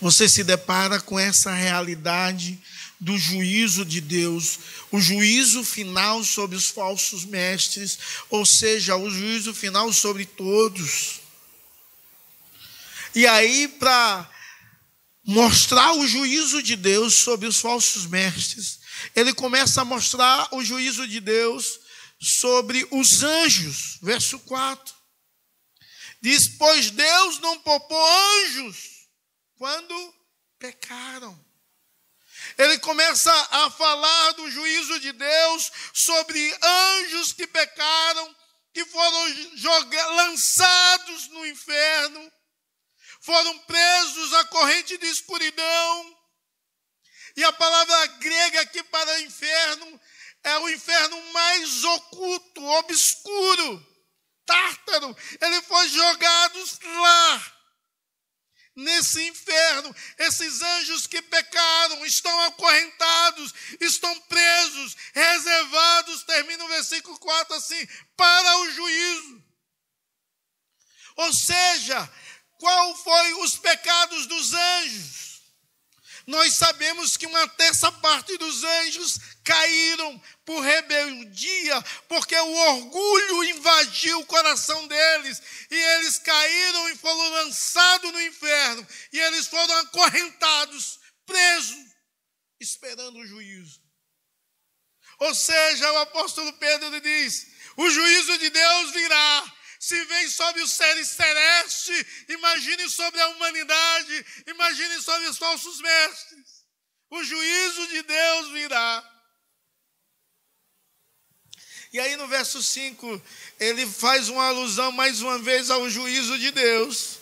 você 0.00 0.28
se 0.28 0.42
depara 0.42 1.00
com 1.00 1.18
essa 1.18 1.52
realidade 1.52 2.58
do 2.98 3.16
juízo 3.16 3.84
de 3.84 4.00
Deus, 4.00 4.58
o 4.90 5.00
juízo 5.00 5.64
final 5.64 6.22
sobre 6.22 6.56
os 6.56 6.68
falsos 6.68 7.24
mestres, 7.24 7.98
ou 8.28 8.44
seja, 8.44 8.96
o 8.96 9.10
juízo 9.10 9.54
final 9.54 9.90
sobre 9.92 10.26
todos. 10.26 11.20
E 13.14 13.26
aí, 13.26 13.68
para 13.68 14.28
mostrar 15.24 15.92
o 15.94 16.06
juízo 16.06 16.62
de 16.62 16.76
Deus 16.76 17.18
sobre 17.18 17.46
os 17.46 17.60
falsos 17.60 18.06
mestres, 18.06 18.79
ele 19.14 19.34
começa 19.34 19.82
a 19.82 19.84
mostrar 19.84 20.48
o 20.52 20.62
juízo 20.62 21.06
de 21.06 21.20
Deus 21.20 21.80
sobre 22.20 22.86
os 22.90 23.22
anjos, 23.22 23.98
verso 24.02 24.38
4. 24.40 24.94
Diz: 26.20 26.48
Pois 26.58 26.90
Deus 26.90 27.38
não 27.38 27.58
poupou 27.60 28.06
anjos 28.42 29.08
quando 29.56 30.14
pecaram. 30.58 31.38
ele 32.58 32.78
começa 32.78 33.32
a 33.50 33.70
falar 33.70 34.32
do 34.32 34.50
juízo 34.50 35.00
de 35.00 35.12
Deus 35.12 35.72
sobre 35.94 36.58
anjos 36.62 37.32
que 37.32 37.46
pecaram, 37.46 38.36
que 38.72 38.84
foram 38.84 39.24
lançados 40.16 41.28
no 41.28 41.46
inferno, 41.46 42.32
foram 43.20 43.58
presos 43.60 44.32
à 44.34 44.44
corrente 44.46 44.98
de 44.98 45.06
escuridão. 45.06 46.19
E 47.36 47.44
a 47.44 47.52
palavra 47.52 48.06
grega 48.18 48.60
aqui 48.60 48.82
para 48.84 49.20
inferno 49.20 50.00
é 50.42 50.58
o 50.58 50.68
inferno 50.70 51.32
mais 51.32 51.84
oculto, 51.84 52.64
obscuro, 52.64 53.86
tártaro. 54.46 55.16
Ele 55.40 55.62
foi 55.62 55.88
jogado 55.88 56.64
lá 57.00 57.56
nesse 58.74 59.22
inferno. 59.28 59.94
Esses 60.18 60.62
anjos 60.62 61.06
que 61.06 61.20
pecaram 61.22 62.04
estão 62.06 62.40
acorrentados, 62.44 63.52
estão 63.80 64.18
presos, 64.22 64.96
reservados, 65.14 66.22
termina 66.24 66.64
o 66.64 66.68
versículo 66.68 67.18
4 67.18 67.54
assim, 67.54 67.86
para 68.16 68.58
o 68.58 68.70
juízo. 68.72 69.44
Ou 71.16 71.34
seja, 71.34 72.10
qual 72.58 72.96
foi 72.96 73.34
os 73.44 73.58
pecados 73.58 74.26
dos 74.26 74.54
anjos? 74.54 75.29
Nós 76.26 76.54
sabemos 76.54 77.16
que 77.16 77.26
uma 77.26 77.48
terça 77.48 77.90
parte 77.92 78.36
dos 78.36 78.62
anjos 78.62 79.18
caíram 79.44 80.22
por 80.44 80.60
rebeldia, 80.60 81.82
porque 82.08 82.36
o 82.36 82.52
orgulho 82.52 83.44
invadiu 83.44 84.20
o 84.20 84.26
coração 84.26 84.86
deles, 84.86 85.42
e 85.70 85.74
eles 85.74 86.18
caíram 86.18 86.90
e 86.90 86.96
foram 86.96 87.30
lançados 87.30 88.12
no 88.12 88.20
inferno, 88.20 88.86
e 89.12 89.18
eles 89.18 89.46
foram 89.46 89.74
acorrentados, 89.78 91.00
presos, 91.26 91.86
esperando 92.60 93.18
o 93.18 93.26
juízo. 93.26 93.80
Ou 95.20 95.34
seja, 95.34 95.92
o 95.92 95.98
apóstolo 95.98 96.52
Pedro 96.54 97.00
diz: 97.00 97.46
o 97.76 97.90
juízo 97.90 98.38
de 98.38 98.50
Deus 98.50 98.90
virá 98.92 99.59
se 99.80 100.04
vem 100.04 100.28
sobre 100.28 100.60
os 100.60 100.74
seres 100.74 101.08
celestes, 101.08 102.04
imagine 102.28 102.86
sobre 102.90 103.18
a 103.18 103.28
humanidade, 103.28 104.26
imagine 104.46 105.00
sobre 105.00 105.26
os 105.26 105.38
falsos 105.38 105.80
mestres. 105.80 106.66
O 107.08 107.24
juízo 107.24 107.86
de 107.88 108.02
Deus 108.02 108.50
virá. 108.50 109.10
E 111.94 111.98
aí 111.98 112.14
no 112.16 112.28
verso 112.28 112.62
5, 112.62 113.22
ele 113.58 113.86
faz 113.86 114.28
uma 114.28 114.48
alusão 114.48 114.92
mais 114.92 115.22
uma 115.22 115.38
vez 115.38 115.70
ao 115.70 115.88
juízo 115.88 116.38
de 116.38 116.50
Deus, 116.50 117.16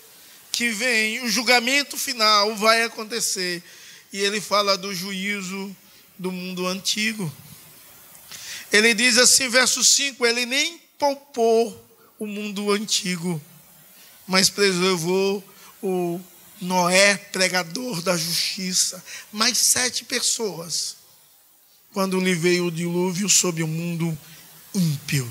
que 0.51 0.69
vem, 0.71 1.23
o 1.23 1.29
julgamento 1.29 1.97
final 1.97 2.57
vai 2.57 2.83
acontecer. 2.83 3.63
E 4.13 4.19
ele 4.19 4.41
fala 4.41 4.77
do 4.77 4.93
juízo 4.93 5.75
do 6.19 6.33
mundo 6.33 6.67
antigo. 6.67 7.33
Ele 8.73 8.95
diz 8.95 9.17
assim, 9.17 9.49
verso 9.49 9.85
5: 9.85 10.27
Ele 10.27 10.45
nem 10.45 10.79
poupou 10.99 11.88
o 12.19 12.27
mundo 12.27 12.73
antigo, 12.73 13.41
mas 14.27 14.51
preservou 14.51 15.43
o 15.83 16.21
Noé, 16.61 17.17
pregador 17.17 18.03
da 18.03 18.17
justiça, 18.17 19.03
mais 19.33 19.59
sete 19.59 20.05
pessoas, 20.05 20.97
quando 21.93 22.21
lhe 22.21 22.35
veio 22.35 22.67
o 22.67 22.71
dilúvio 22.71 23.29
sobre 23.29 23.63
o 23.63 23.69
mundo 23.69 24.17
ímpio. 24.75 25.31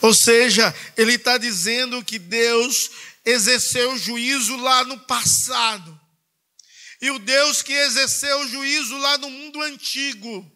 Ou 0.00 0.14
seja, 0.14 0.74
ele 0.96 1.14
está 1.14 1.36
dizendo 1.36 2.02
que 2.04 2.18
Deus 2.18 2.90
exerceu 3.24 3.96
juízo 3.98 4.56
lá 4.56 4.84
no 4.84 4.98
passado. 5.00 5.98
E 7.02 7.10
o 7.10 7.18
Deus 7.18 7.62
que 7.62 7.72
exerceu 7.72 8.48
juízo 8.48 8.96
lá 8.98 9.18
no 9.18 9.30
mundo 9.30 9.60
antigo 9.62 10.50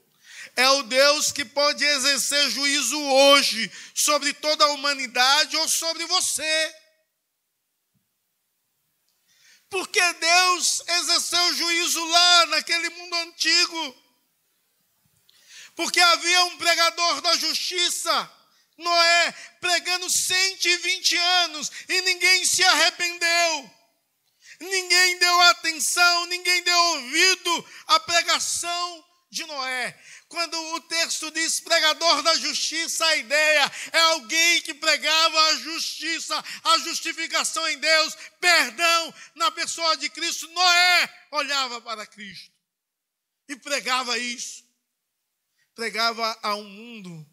é 0.56 0.68
o 0.70 0.82
Deus 0.84 1.32
que 1.32 1.44
pode 1.44 1.84
exercer 1.84 2.50
juízo 2.50 3.00
hoje 3.00 3.70
sobre 3.94 4.32
toda 4.34 4.64
a 4.64 4.72
humanidade 4.72 5.56
ou 5.56 5.68
sobre 5.68 6.06
você. 6.06 6.74
Porque 9.68 10.12
Deus 10.12 10.82
exerceu 10.86 11.54
juízo 11.54 12.04
lá 12.04 12.46
naquele 12.46 12.88
mundo 12.90 13.14
antigo. 13.16 14.04
Porque 15.74 16.00
havia 16.00 16.44
um 16.44 16.56
pregador 16.58 17.20
da 17.20 17.36
justiça, 17.36 18.32
Noé, 18.78 19.32
pregando 19.60 20.08
120 20.08 21.16
anos 21.16 21.72
e 21.88 22.00
ninguém 22.02 22.44
se 22.44 22.62
arrependeu. 22.62 23.70
Ninguém 24.60 25.18
deu 25.18 25.40
atenção, 25.40 26.26
ninguém 26.26 26.62
deu 26.62 26.78
ouvido 26.78 27.68
à 27.88 27.98
pregação 27.98 29.04
de 29.30 29.44
Noé. 29.46 30.00
Quando 30.34 30.60
o 30.74 30.80
texto 30.80 31.30
diz 31.30 31.60
pregador 31.60 32.20
da 32.24 32.34
justiça, 32.34 33.06
a 33.06 33.16
ideia 33.18 33.72
é 33.92 34.00
alguém 34.00 34.60
que 34.62 34.74
pregava 34.74 35.40
a 35.40 35.54
justiça, 35.58 36.44
a 36.64 36.78
justificação 36.78 37.64
em 37.68 37.78
Deus, 37.78 38.16
perdão 38.40 39.14
na 39.36 39.52
pessoa 39.52 39.96
de 39.96 40.08
Cristo. 40.10 40.48
Noé 40.48 41.26
olhava 41.30 41.80
para 41.80 42.04
Cristo 42.04 42.50
e 43.48 43.54
pregava 43.54 44.18
isso. 44.18 44.64
Pregava 45.72 46.36
a 46.42 46.56
um 46.56 46.64
mundo 46.64 47.24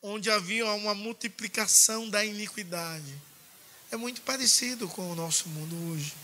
onde 0.00 0.30
havia 0.30 0.66
uma 0.66 0.94
multiplicação 0.94 2.08
da 2.08 2.24
iniquidade. 2.24 3.20
É 3.90 3.96
muito 3.96 4.20
parecido 4.22 4.86
com 4.86 5.10
o 5.10 5.16
nosso 5.16 5.48
mundo 5.48 5.74
hoje. 5.90 6.14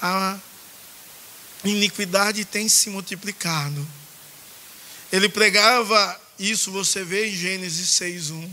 A 0.00 0.40
iniquidade 1.64 2.46
tem 2.46 2.66
se 2.66 2.88
multiplicado 2.88 3.86
ele 5.16 5.30
pregava, 5.30 6.20
isso 6.38 6.70
você 6.70 7.02
vê 7.02 7.28
em 7.28 7.34
Gênesis 7.34 7.88
6:1. 7.98 8.52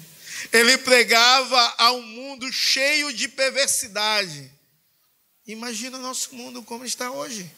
Ele 0.52 0.78
pregava 0.78 1.73
a 1.78 1.91
um 1.91 2.02
mundo 2.02 2.49
cheio 2.54 3.12
de 3.12 3.28
perversidade. 3.28 4.49
Imagina 5.45 5.97
o 5.97 6.02
nosso 6.02 6.34
mundo 6.34 6.63
como 6.63 6.86
está 6.86 7.12
hoje. 7.12 7.52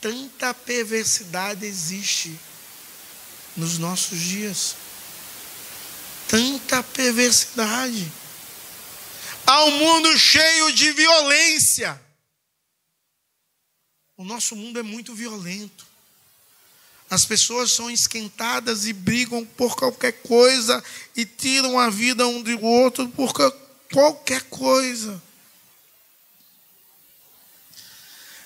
Tanta 0.00 0.52
perversidade 0.52 1.64
existe 1.64 2.36
nos 3.56 3.78
nossos 3.78 4.18
dias. 4.18 4.74
Tanta 6.26 6.82
perversidade. 6.82 8.10
Há 9.46 9.64
um 9.66 9.78
mundo 9.78 10.18
cheio 10.18 10.72
de 10.72 10.90
violência. 10.90 12.00
O 14.16 14.24
nosso 14.24 14.56
mundo 14.56 14.80
é 14.80 14.82
muito 14.82 15.14
violento. 15.14 15.89
As 17.10 17.24
pessoas 17.24 17.72
são 17.72 17.90
esquentadas 17.90 18.86
e 18.86 18.92
brigam 18.92 19.44
por 19.44 19.74
qualquer 19.74 20.12
coisa 20.22 20.82
e 21.16 21.26
tiram 21.26 21.76
a 21.76 21.90
vida 21.90 22.24
um 22.24 22.40
do 22.40 22.64
outro 22.64 23.08
por 23.08 23.32
qualquer 23.92 24.42
coisa. 24.44 25.20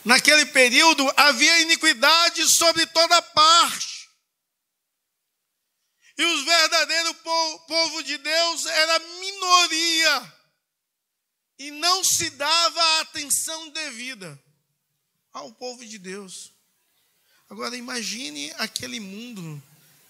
Naquele 0.03 0.47
período 0.47 1.07
havia 1.15 1.61
iniquidade 1.61 2.49
sobre 2.57 2.87
toda 2.87 3.21
parte. 3.21 4.09
E 6.17 6.25
o 6.25 6.45
verdadeiro 6.47 7.15
povo 7.67 8.03
de 8.03 8.17
Deus 8.17 8.65
era 8.65 8.99
minoria. 9.21 10.35
E 11.59 11.71
não 11.71 12.03
se 12.03 12.31
dava 12.31 12.81
a 12.81 13.01
atenção 13.01 13.69
devida 13.71 14.43
ao 15.35 15.53
povo 15.53 15.85
de 15.85 15.99
Deus. 15.99 16.54
Agora 17.55 17.77
imagine 17.77 18.53
aquele 18.59 18.99
mundo 18.99 19.63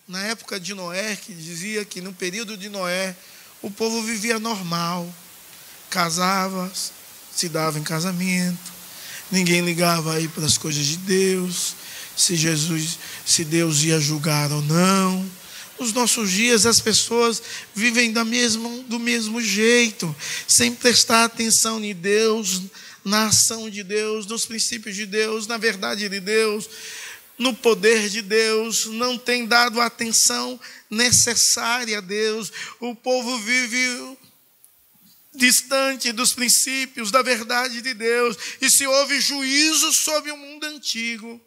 na 0.08 0.18
época 0.22 0.58
de 0.58 0.72
Noé, 0.72 1.14
que 1.14 1.34
dizia 1.34 1.84
que 1.84 2.00
no 2.00 2.10
período 2.10 2.56
de 2.56 2.70
Noé 2.70 3.14
o 3.60 3.70
povo 3.70 4.02
vivia 4.02 4.38
normal, 4.38 5.14
casava, 5.90 6.72
se 7.36 7.50
dava 7.50 7.78
em 7.78 7.82
casamento, 7.82 8.72
ninguém 9.30 9.60
ligava 9.60 10.14
aí 10.14 10.26
para 10.26 10.46
as 10.46 10.56
coisas 10.56 10.86
de 10.86 10.96
Deus, 10.96 11.76
se 12.16 12.34
Jesus, 12.34 12.98
se 13.26 13.44
Deus 13.44 13.82
ia 13.82 14.00
julgar 14.00 14.50
ou 14.50 14.62
não. 14.62 15.30
Nos 15.78 15.92
nossos 15.92 16.30
dias 16.30 16.64
as 16.64 16.80
pessoas 16.80 17.42
vivem 17.74 18.10
da 18.10 18.24
mesma, 18.24 18.70
do 18.88 18.98
mesmo 18.98 19.38
jeito, 19.42 20.16
sem 20.48 20.74
prestar 20.74 21.24
atenção 21.24 21.84
em 21.84 21.94
Deus, 21.94 22.62
na 23.04 23.26
ação 23.26 23.68
de 23.68 23.84
Deus, 23.84 24.24
nos 24.24 24.46
princípios 24.46 24.96
de 24.96 25.04
Deus, 25.04 25.46
na 25.46 25.58
verdade 25.58 26.08
de 26.08 26.20
Deus 26.20 26.70
no 27.38 27.54
poder 27.54 28.08
de 28.08 28.22
Deus, 28.22 28.86
não 28.86 29.18
tem 29.18 29.46
dado 29.46 29.80
a 29.80 29.86
atenção 29.86 30.58
necessária 30.88 31.98
a 31.98 32.00
Deus. 32.00 32.52
O 32.80 32.94
povo 32.94 33.38
vive 33.38 34.16
distante 35.34 36.12
dos 36.12 36.32
princípios, 36.32 37.10
da 37.10 37.22
verdade 37.22 37.82
de 37.82 37.92
Deus. 37.92 38.36
E 38.60 38.70
se 38.70 38.86
houve 38.86 39.20
juízo 39.20 39.92
sobre 39.92 40.30
o 40.30 40.36
mundo 40.36 40.64
antigo, 40.64 41.40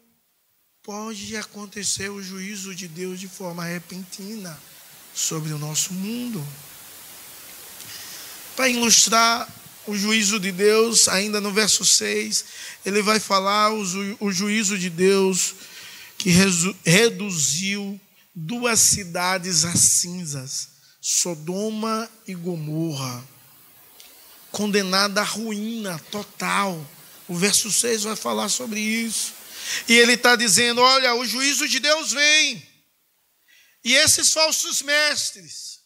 pode 0.82 1.36
acontecer 1.36 2.10
o 2.10 2.22
juízo 2.22 2.74
de 2.74 2.86
Deus 2.86 3.18
de 3.18 3.28
forma 3.28 3.64
repentina 3.64 4.58
sobre 5.14 5.52
o 5.52 5.58
nosso 5.58 5.92
mundo. 5.94 6.46
Para 8.54 8.68
ilustrar 8.68 9.48
o 9.86 9.96
juízo 9.96 10.38
de 10.38 10.52
Deus, 10.52 11.08
ainda 11.08 11.40
no 11.40 11.50
verso 11.50 11.84
6, 11.84 12.44
ele 12.84 13.00
vai 13.00 13.18
falar 13.18 13.72
o, 13.72 13.82
o 14.20 14.30
juízo 14.30 14.76
de 14.76 14.90
Deus 14.90 15.54
que 16.18 16.30
reduziu 16.84 17.98
duas 18.34 18.80
cidades 18.80 19.64
a 19.64 19.74
cinzas, 19.76 20.68
Sodoma 21.00 22.10
e 22.26 22.34
Gomorra, 22.34 23.24
condenada 24.50 25.20
à 25.20 25.24
ruína 25.24 25.96
total. 26.10 26.84
O 27.28 27.36
verso 27.36 27.70
6 27.70 28.02
vai 28.02 28.16
falar 28.16 28.48
sobre 28.48 28.80
isso. 28.80 29.32
E 29.88 29.94
ele 29.94 30.14
está 30.14 30.34
dizendo: 30.34 30.80
olha, 30.80 31.14
o 31.14 31.24
juízo 31.24 31.68
de 31.68 31.78
Deus 31.78 32.10
vem. 32.10 32.66
E 33.84 33.94
esses 33.94 34.32
falsos 34.32 34.82
mestres, 34.82 35.80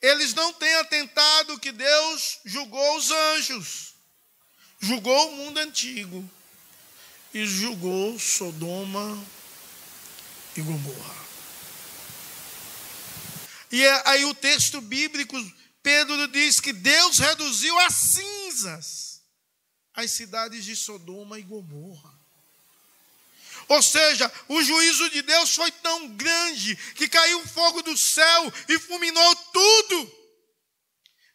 eles 0.00 0.32
não 0.32 0.54
têm 0.54 0.74
atentado 0.76 1.58
que 1.58 1.70
Deus 1.70 2.38
julgou 2.46 2.96
os 2.96 3.10
anjos, 3.10 3.94
julgou 4.80 5.28
o 5.28 5.36
mundo 5.36 5.58
antigo 5.58 6.28
e 7.32 7.46
julgou 7.46 8.18
Sodoma 8.18 9.24
e 10.56 10.62
Gomorra. 10.62 11.28
E 13.70 13.84
é, 13.84 14.02
aí 14.06 14.24
o 14.24 14.34
texto 14.34 14.80
bíblico, 14.80 15.36
Pedro 15.82 16.28
diz 16.28 16.58
que 16.58 16.72
Deus 16.72 17.18
reduziu 17.18 17.78
a 17.80 17.90
cinzas 17.90 19.08
as 19.94 20.12
cidades 20.12 20.64
de 20.64 20.76
Sodoma 20.76 21.40
e 21.40 21.42
Gomorra. 21.42 22.16
Ou 23.66 23.82
seja, 23.82 24.32
o 24.48 24.62
juízo 24.62 25.10
de 25.10 25.22
Deus 25.22 25.54
foi 25.54 25.70
tão 25.72 26.08
grande 26.16 26.76
que 26.94 27.08
caiu 27.08 27.46
fogo 27.48 27.82
do 27.82 27.96
céu 27.96 28.52
e 28.68 28.78
fulminou 28.78 29.36
tudo, 29.36 30.12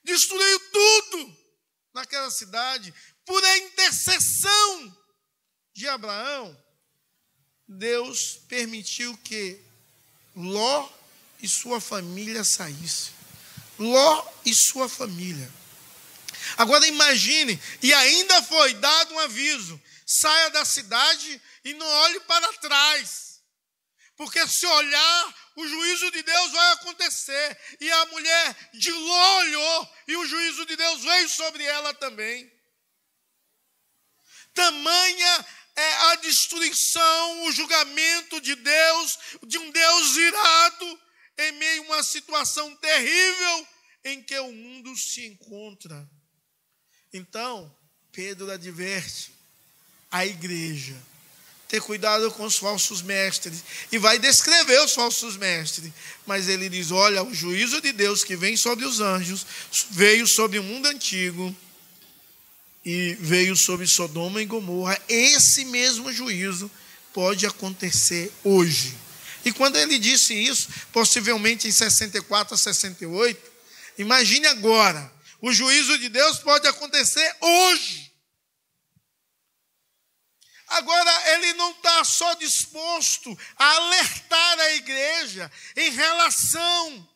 destruiu 0.04 0.60
tudo 0.72 1.38
naquela 1.94 2.32
cidade, 2.32 2.94
por 3.26 3.44
a 3.44 3.58
intercessão 3.58 5.03
de 5.74 5.88
Abraão. 5.88 6.58
Deus 7.68 8.40
permitiu 8.48 9.18
que 9.18 9.60
Ló 10.36 10.90
e 11.42 11.48
sua 11.48 11.82
família 11.82 12.44
saíssem. 12.44 13.14
Ló 13.78 14.32
e 14.46 14.54
sua 14.54 14.88
família. 14.88 15.52
Agora 16.58 16.86
imagine, 16.88 17.60
e 17.82 17.94
ainda 17.94 18.42
foi 18.44 18.74
dado 18.76 19.14
um 19.14 19.20
aviso: 19.20 19.82
saia 20.06 20.50
da 20.52 20.66
cidade 20.66 21.42
e 21.64 21.74
não 21.74 21.88
olhe 21.88 22.20
para 22.22 22.54
trás. 22.54 23.42
Porque 24.16 24.46
se 24.48 24.66
olhar, 24.66 25.36
o 25.56 25.68
juízo 25.68 26.12
de 26.12 26.22
Deus 26.22 26.52
vai 26.52 26.72
acontecer. 26.74 27.60
E 27.80 27.92
a 27.92 28.06
mulher 28.08 28.70
de 28.74 28.92
Ló 28.92 29.38
olhou, 29.40 29.96
e 30.08 30.16
o 30.18 30.26
juízo 30.26 30.66
de 30.66 30.76
Deus 30.76 31.02
veio 31.02 31.30
sobre 31.30 31.64
ela 31.64 31.94
também. 31.96 32.52
Tamanha 34.54 35.46
é 35.76 35.94
a 36.12 36.16
destruição, 36.16 37.46
o 37.46 37.52
julgamento 37.52 38.40
de 38.42 38.56
Deus, 38.56 39.20
de 39.46 39.58
um 39.58 39.72
Deus 39.72 40.16
irado, 40.16 41.00
em 41.38 41.52
meio 41.54 41.84
a 41.84 41.86
uma 41.86 42.04
situação 42.04 42.76
terrível 42.76 43.68
em 44.06 44.22
que 44.22 44.38
o 44.40 44.52
mundo 44.52 44.96
se 44.96 45.26
encontra. 45.26 46.08
Então, 47.12 47.76
Pedro 48.12 48.52
adverte 48.52 49.34
a 50.12 50.26
igreja 50.26 50.96
ter 51.74 51.82
cuidado 51.82 52.30
com 52.30 52.44
os 52.46 52.58
falsos 52.58 53.02
mestres. 53.02 53.64
E 53.92 53.98
vai 53.98 54.20
descrever 54.20 54.80
os 54.82 54.94
falsos 54.94 55.36
mestres. 55.36 55.92
Mas 56.24 56.48
ele 56.48 56.70
diz: 56.70 56.92
olha, 56.92 57.24
o 57.24 57.34
juízo 57.34 57.82
de 57.82 57.92
Deus 57.92 58.24
que 58.24 58.36
vem 58.36 58.56
sobre 58.56 58.86
os 58.86 59.00
anjos 59.00 59.44
veio 59.90 60.28
sobre 60.28 60.60
o 60.60 60.64
mundo 60.64 60.86
antigo 60.86 61.56
e 62.86 63.16
veio 63.20 63.56
sobre 63.56 63.88
Sodoma 63.88 64.42
e 64.42 64.46
Gomorra. 64.46 65.00
Esse 65.08 65.66
mesmo 65.66 66.12
juízo 66.12 66.70
pode 67.14 67.46
acontecer 67.46 68.32
hoje. 68.44 68.98
E 69.46 69.52
quando 69.52 69.76
ele 69.76 70.00
disse 70.00 70.34
isso, 70.34 70.70
possivelmente 70.92 71.68
em 71.68 71.72
64 71.72 72.56
a 72.56 72.58
68, 72.58 73.52
imagine 73.98 74.48
agora: 74.48 75.12
o 75.42 75.52
juízo 75.52 75.98
de 75.98 76.10
Deus 76.10 76.40
pode 76.40 76.68
acontecer 76.68 77.36
hoje. 77.40 78.12
Agora, 80.68 81.34
ele 81.34 81.54
não 81.54 81.72
está 81.72 82.04
só 82.04 82.34
disposto 82.36 83.38
a 83.58 83.76
alertar 83.76 84.60
a 84.60 84.76
igreja 84.76 85.52
em 85.76 85.92
relação 85.92 87.10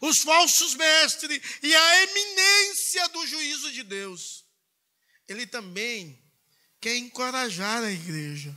os 0.00 0.20
falsos 0.20 0.74
mestres 0.74 1.40
e 1.62 1.74
a 1.74 2.02
eminência 2.04 3.08
do 3.10 3.26
juízo 3.26 3.70
de 3.72 3.82
Deus. 3.82 4.39
Ele 5.30 5.46
também 5.46 6.14
quer 6.78 6.94
encorajar 6.98 7.82
a 7.82 7.90
igreja 7.90 8.54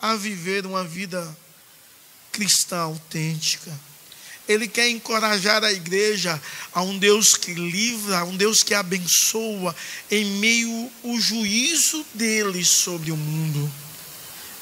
a 0.00 0.16
viver 0.16 0.66
uma 0.66 0.82
vida 0.82 1.36
cristã 2.32 2.78
autêntica 2.78 3.72
ele 4.46 4.68
quer 4.68 4.88
encorajar 4.90 5.64
a 5.64 5.72
igreja 5.72 6.40
a 6.72 6.82
um 6.82 6.98
Deus 6.98 7.34
que 7.34 7.54
livra, 7.54 8.18
a 8.18 8.24
um 8.24 8.36
Deus 8.36 8.62
que 8.62 8.74
abençoa 8.74 9.74
em 10.10 10.24
meio 10.38 10.90
ao 11.02 11.18
juízo 11.18 12.04
dele 12.12 12.62
sobre 12.64 13.10
o 13.10 13.16
mundo. 13.16 13.72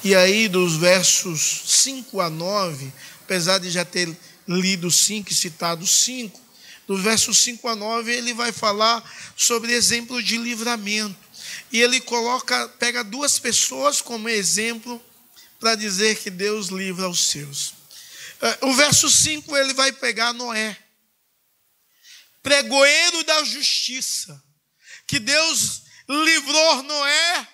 E 0.05 0.15
aí, 0.15 0.49
dos 0.49 0.77
versos 0.77 1.63
5 1.83 2.21
a 2.21 2.31
9, 2.31 2.93
apesar 3.23 3.59
de 3.59 3.71
já 3.71 3.85
ter 3.85 4.17
lido 4.47 4.91
5 4.91 5.31
e 5.31 5.35
citado 5.35 5.87
5, 5.87 6.41
do 6.87 6.97
verso 6.97 7.33
5 7.33 7.69
a 7.69 7.77
9, 7.77 8.13
ele 8.13 8.35
vai 8.35 8.53
falar 8.53 9.03
sobre 9.37 9.73
exemplo 9.73 10.23
de 10.23 10.37
livramento. 10.37 11.17
E 11.71 11.81
ele 11.81 12.01
coloca, 12.01 12.69
pega 12.79 13.03
duas 13.05 13.39
pessoas 13.39 14.01
como 14.01 14.29
exemplo 14.29 15.03
para 15.59 15.75
dizer 15.75 16.17
que 16.17 16.31
Deus 16.31 16.69
livra 16.69 17.09
os 17.09 17.29
seus. 17.29 17.75
É, 18.41 18.67
o 18.67 18.75
verso 18.75 19.09
5 19.09 19.57
ele 19.57 19.73
vai 19.73 19.93
pegar 19.93 20.33
Noé, 20.33 20.77
pregoeiro 22.43 23.23
da 23.25 23.45
justiça, 23.45 24.43
que 25.07 25.21
Deus 25.21 25.83
livrou 26.09 26.83
Noé 26.83 27.49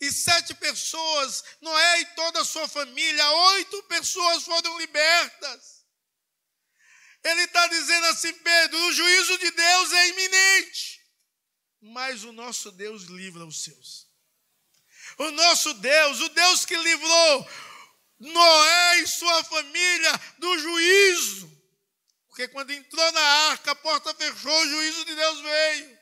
e 0.00 0.12
sete 0.12 0.54
pessoas, 0.54 1.42
Noé 1.60 2.00
e 2.02 2.04
toda 2.14 2.42
a 2.42 2.44
sua 2.44 2.68
família, 2.68 3.30
oito 3.30 3.82
pessoas 3.84 4.44
foram 4.44 4.78
libertas. 4.78 5.77
Ele 7.24 7.42
está 7.42 7.66
dizendo 7.66 8.06
assim, 8.06 8.32
Pedro: 8.32 8.78
o 8.86 8.92
juízo 8.92 9.38
de 9.38 9.50
Deus 9.50 9.92
é 9.92 10.08
iminente, 10.08 11.00
mas 11.80 12.24
o 12.24 12.32
nosso 12.32 12.70
Deus 12.72 13.04
livra 13.04 13.44
os 13.44 13.62
seus. 13.62 14.08
O 15.18 15.30
nosso 15.32 15.74
Deus, 15.74 16.20
o 16.20 16.28
Deus 16.28 16.64
que 16.64 16.76
livrou 16.76 17.50
Noé 18.20 19.00
e 19.00 19.06
sua 19.06 19.44
família 19.44 20.20
do 20.38 20.58
juízo. 20.58 21.58
Porque 22.28 22.48
quando 22.48 22.70
entrou 22.70 23.12
na 23.12 23.20
arca, 23.50 23.72
a 23.72 23.76
porta 23.76 24.14
fechou, 24.14 24.60
o 24.60 24.68
juízo 24.68 25.04
de 25.04 25.14
Deus 25.14 25.40
veio. 25.40 25.98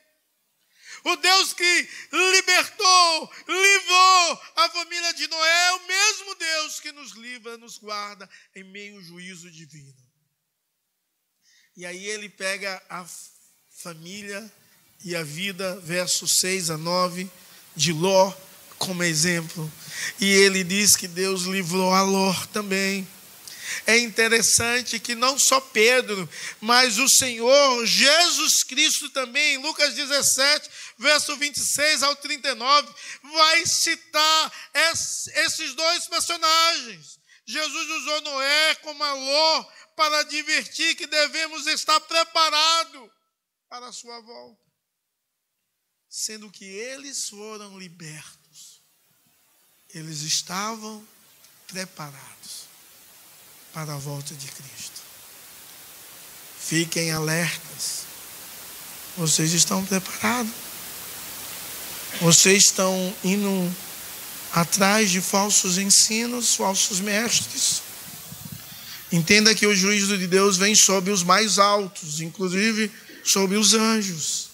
O 1.03 1.15
Deus 1.15 1.53
que 1.53 1.89
libertou, 2.11 3.33
livrou 3.47 4.41
a 4.55 4.69
família 4.69 5.13
de 5.13 5.27
Noé 5.27 5.67
é 5.67 5.71
o 5.73 5.87
mesmo 5.87 6.35
Deus 6.35 6.79
que 6.79 6.91
nos 6.91 7.11
livra, 7.13 7.57
nos 7.57 7.77
guarda 7.77 8.29
em 8.55 8.63
meio 8.63 8.97
ao 8.97 9.03
juízo 9.03 9.49
divino. 9.49 10.06
E 11.77 11.85
aí 11.85 12.07
ele 12.07 12.27
pega 12.27 12.81
a 12.89 13.05
família 13.83 14.51
e 15.05 15.15
a 15.15 15.21
vida, 15.21 15.79
versos 15.81 16.39
6 16.39 16.71
a 16.71 16.77
9, 16.77 17.29
de 17.75 17.93
Ló, 17.93 18.33
como 18.79 19.03
exemplo. 19.03 19.71
E 20.19 20.25
ele 20.25 20.63
diz 20.63 20.95
que 20.95 21.07
Deus 21.07 21.43
livrou 21.43 21.93
a 21.93 22.01
Ló 22.01 22.33
também. 22.51 23.07
É 23.85 23.95
interessante 23.95 24.99
que 24.99 25.13
não 25.13 25.37
só 25.37 25.61
Pedro, 25.61 26.27
mas 26.59 26.97
o 26.97 27.07
Senhor 27.07 27.85
Jesus 27.85 28.63
Cristo 28.63 29.11
também, 29.11 29.59
Lucas 29.59 29.93
17, 29.93 30.67
verso 30.97 31.35
26 31.35 32.01
ao 32.01 32.15
39, 32.15 32.89
vai 33.21 33.67
citar 33.67 34.51
esses 35.35 35.75
dois 35.75 36.07
personagens. 36.07 37.19
Jesus 37.45 37.89
usou 38.01 38.21
Noé 38.21 38.75
como 38.81 39.03
a 39.03 39.13
Ló 39.13 39.65
para 39.97 40.19
advertir 40.19 40.95
que 40.95 41.07
devemos 41.07 41.67
estar 41.67 41.99
preparados 41.99 43.09
para 43.67 43.87
a 43.87 43.91
sua 43.91 44.21
volta, 44.21 44.63
sendo 46.07 46.49
que 46.49 46.63
eles 46.63 47.27
foram 47.27 47.77
libertos 47.77 48.37
eles 49.93 50.21
estavam 50.21 51.03
preparados 51.67 52.67
para 53.73 53.93
a 53.93 53.97
volta 53.97 54.33
de 54.33 54.47
Cristo. 54.47 55.01
Fiquem 56.59 57.11
alertas. 57.11 58.05
Vocês 59.15 59.53
estão 59.53 59.85
preparados? 59.85 60.51
Vocês 62.21 62.65
estão 62.65 63.15
indo 63.23 63.75
atrás 64.51 65.09
de 65.09 65.21
falsos 65.21 65.77
ensinos, 65.77 66.55
falsos 66.55 66.99
mestres? 66.99 67.81
Entenda 69.11 69.55
que 69.55 69.65
o 69.65 69.75
juízo 69.75 70.17
de 70.17 70.27
Deus 70.27 70.57
vem 70.57 70.75
sobre 70.75 71.11
os 71.11 71.23
mais 71.23 71.57
altos, 71.57 72.19
inclusive 72.19 72.91
sobre 73.23 73.55
os 73.55 73.73
anjos. 73.73 74.49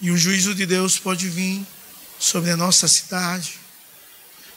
E 0.00 0.10
o 0.10 0.16
juízo 0.16 0.54
de 0.54 0.66
Deus 0.66 0.98
pode 0.98 1.28
vir 1.28 1.66
sobre 2.18 2.50
a 2.50 2.56
nossa 2.56 2.86
cidade. 2.86 3.58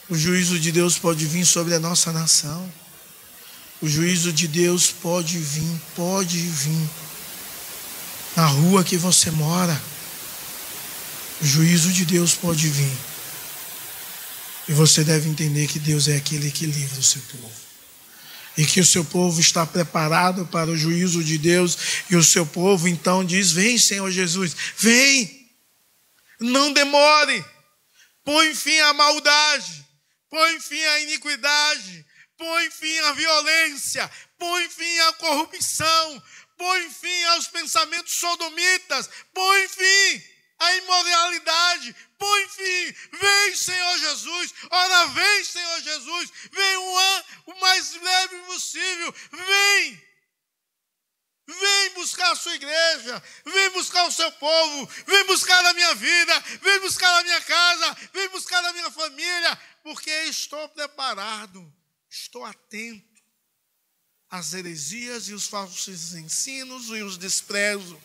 O 0.07 0.15
juízo 0.15 0.59
de 0.59 0.71
Deus 0.71 0.97
pode 0.97 1.25
vir 1.25 1.45
sobre 1.45 1.73
a 1.73 1.79
nossa 1.79 2.11
nação. 2.11 2.71
O 3.81 3.87
juízo 3.87 4.31
de 4.31 4.47
Deus 4.47 4.91
pode 4.91 5.37
vir, 5.39 5.81
pode 5.95 6.37
vir 6.37 6.89
na 8.35 8.45
rua 8.45 8.83
que 8.83 8.97
você 8.97 9.31
mora. 9.31 9.81
O 11.41 11.45
juízo 11.45 11.91
de 11.91 12.05
Deus 12.05 12.35
pode 12.35 12.67
vir. 12.67 12.97
E 14.67 14.73
você 14.73 15.03
deve 15.03 15.29
entender 15.29 15.67
que 15.67 15.79
Deus 15.79 16.07
é 16.07 16.17
aquele 16.17 16.51
que 16.51 16.65
livra 16.65 16.99
o 16.99 17.03
seu 17.03 17.21
povo 17.21 17.68
e 18.59 18.65
que 18.65 18.81
o 18.81 18.85
seu 18.85 19.05
povo 19.05 19.39
está 19.39 19.65
preparado 19.65 20.45
para 20.47 20.69
o 20.69 20.75
juízo 20.75 21.23
de 21.23 21.37
Deus, 21.37 21.77
e 22.09 22.17
o 22.17 22.23
seu 22.23 22.45
povo 22.45 22.89
então 22.89 23.23
diz: 23.23 23.53
Vem, 23.53 23.77
Senhor 23.77 24.11
Jesus, 24.11 24.53
vem, 24.75 25.49
não 26.41 26.73
demore, 26.73 27.45
põe 28.21 28.53
fim 28.53 28.77
à 28.79 28.91
maldade, 28.91 29.87
põe 30.29 30.59
fim 30.59 30.83
à 30.83 30.99
iniquidade, 30.99 32.05
põe 32.37 32.69
fim 32.69 32.97
à 32.97 33.13
violência, 33.13 34.11
põe 34.37 34.67
fim 34.67 34.99
à 35.07 35.13
corrupção, 35.13 36.23
põe 36.57 36.89
fim 36.89 37.23
aos 37.35 37.47
pensamentos 37.47 38.13
sodomitas, 38.15 39.09
põe 39.33 39.69
fim 39.69 40.21
à 40.59 40.75
imoralidade, 40.75 41.95
põe 42.19 42.47
fim. 42.49 42.95
Vem, 43.17 43.55
Senhor 43.55 43.97
Jesus. 43.97 44.53
Ora, 44.69 45.07
vem, 45.07 45.43
Senhor 45.43 45.81
Jesus. 45.81 46.31
Vem 46.51 46.77
o, 46.77 46.99
an, 46.99 47.23
o 47.47 47.59
mais 47.61 47.95
breve 47.95 48.37
possível. 48.43 49.15
Vem. 49.31 50.09
Vem 51.47 51.93
buscar 51.95 52.31
a 52.31 52.35
sua 52.35 52.53
igreja, 52.53 53.23
vem 53.43 53.71
buscar 53.71 54.07
o 54.07 54.11
seu 54.11 54.31
povo, 54.33 54.85
vem 55.07 55.25
buscar 55.25 55.65
a 55.65 55.73
minha 55.73 55.95
vida, 55.95 56.39
vem 56.61 56.79
buscar 56.81 57.11
a 57.19 57.23
minha 57.23 57.41
casa, 57.41 57.97
vem 58.13 58.29
buscar 58.29 58.63
a 58.63 58.71
minha 58.71 58.91
família, 58.91 59.59
porque 59.81 60.11
estou 60.25 60.69
preparado, 60.69 61.73
estou 62.07 62.45
atento 62.45 63.23
às 64.29 64.53
heresias 64.53 65.27
e 65.27 65.33
os 65.33 65.47
falsos 65.47 66.13
ensinos 66.13 66.89
e 66.89 67.01
os 67.01 67.17
desprezos. 67.17 67.97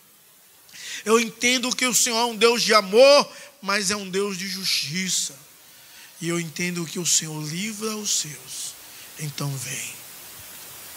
Eu 1.04 1.18
entendo 1.20 1.74
que 1.74 1.86
o 1.86 1.94
Senhor 1.94 2.18
é 2.18 2.24
um 2.24 2.36
Deus 2.36 2.62
de 2.62 2.74
amor, 2.74 3.30
mas 3.60 3.90
é 3.90 3.96
um 3.96 4.08
Deus 4.08 4.36
de 4.36 4.48
justiça. 4.48 5.34
E 6.20 6.28
eu 6.28 6.38
entendo 6.38 6.86
que 6.86 6.98
o 6.98 7.06
Senhor 7.06 7.42
livra 7.42 7.96
os 7.96 8.20
seus. 8.20 8.74
Então 9.18 9.54
vem. 9.56 9.94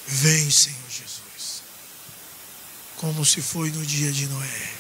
Vem, 0.08 0.50
Senhor 0.50 0.90
Jesus. 0.90 1.62
Como 2.98 3.26
se 3.26 3.42
foi 3.42 3.70
no 3.72 3.86
dia 3.86 4.12
de 4.12 4.26
Noé. 4.28 4.72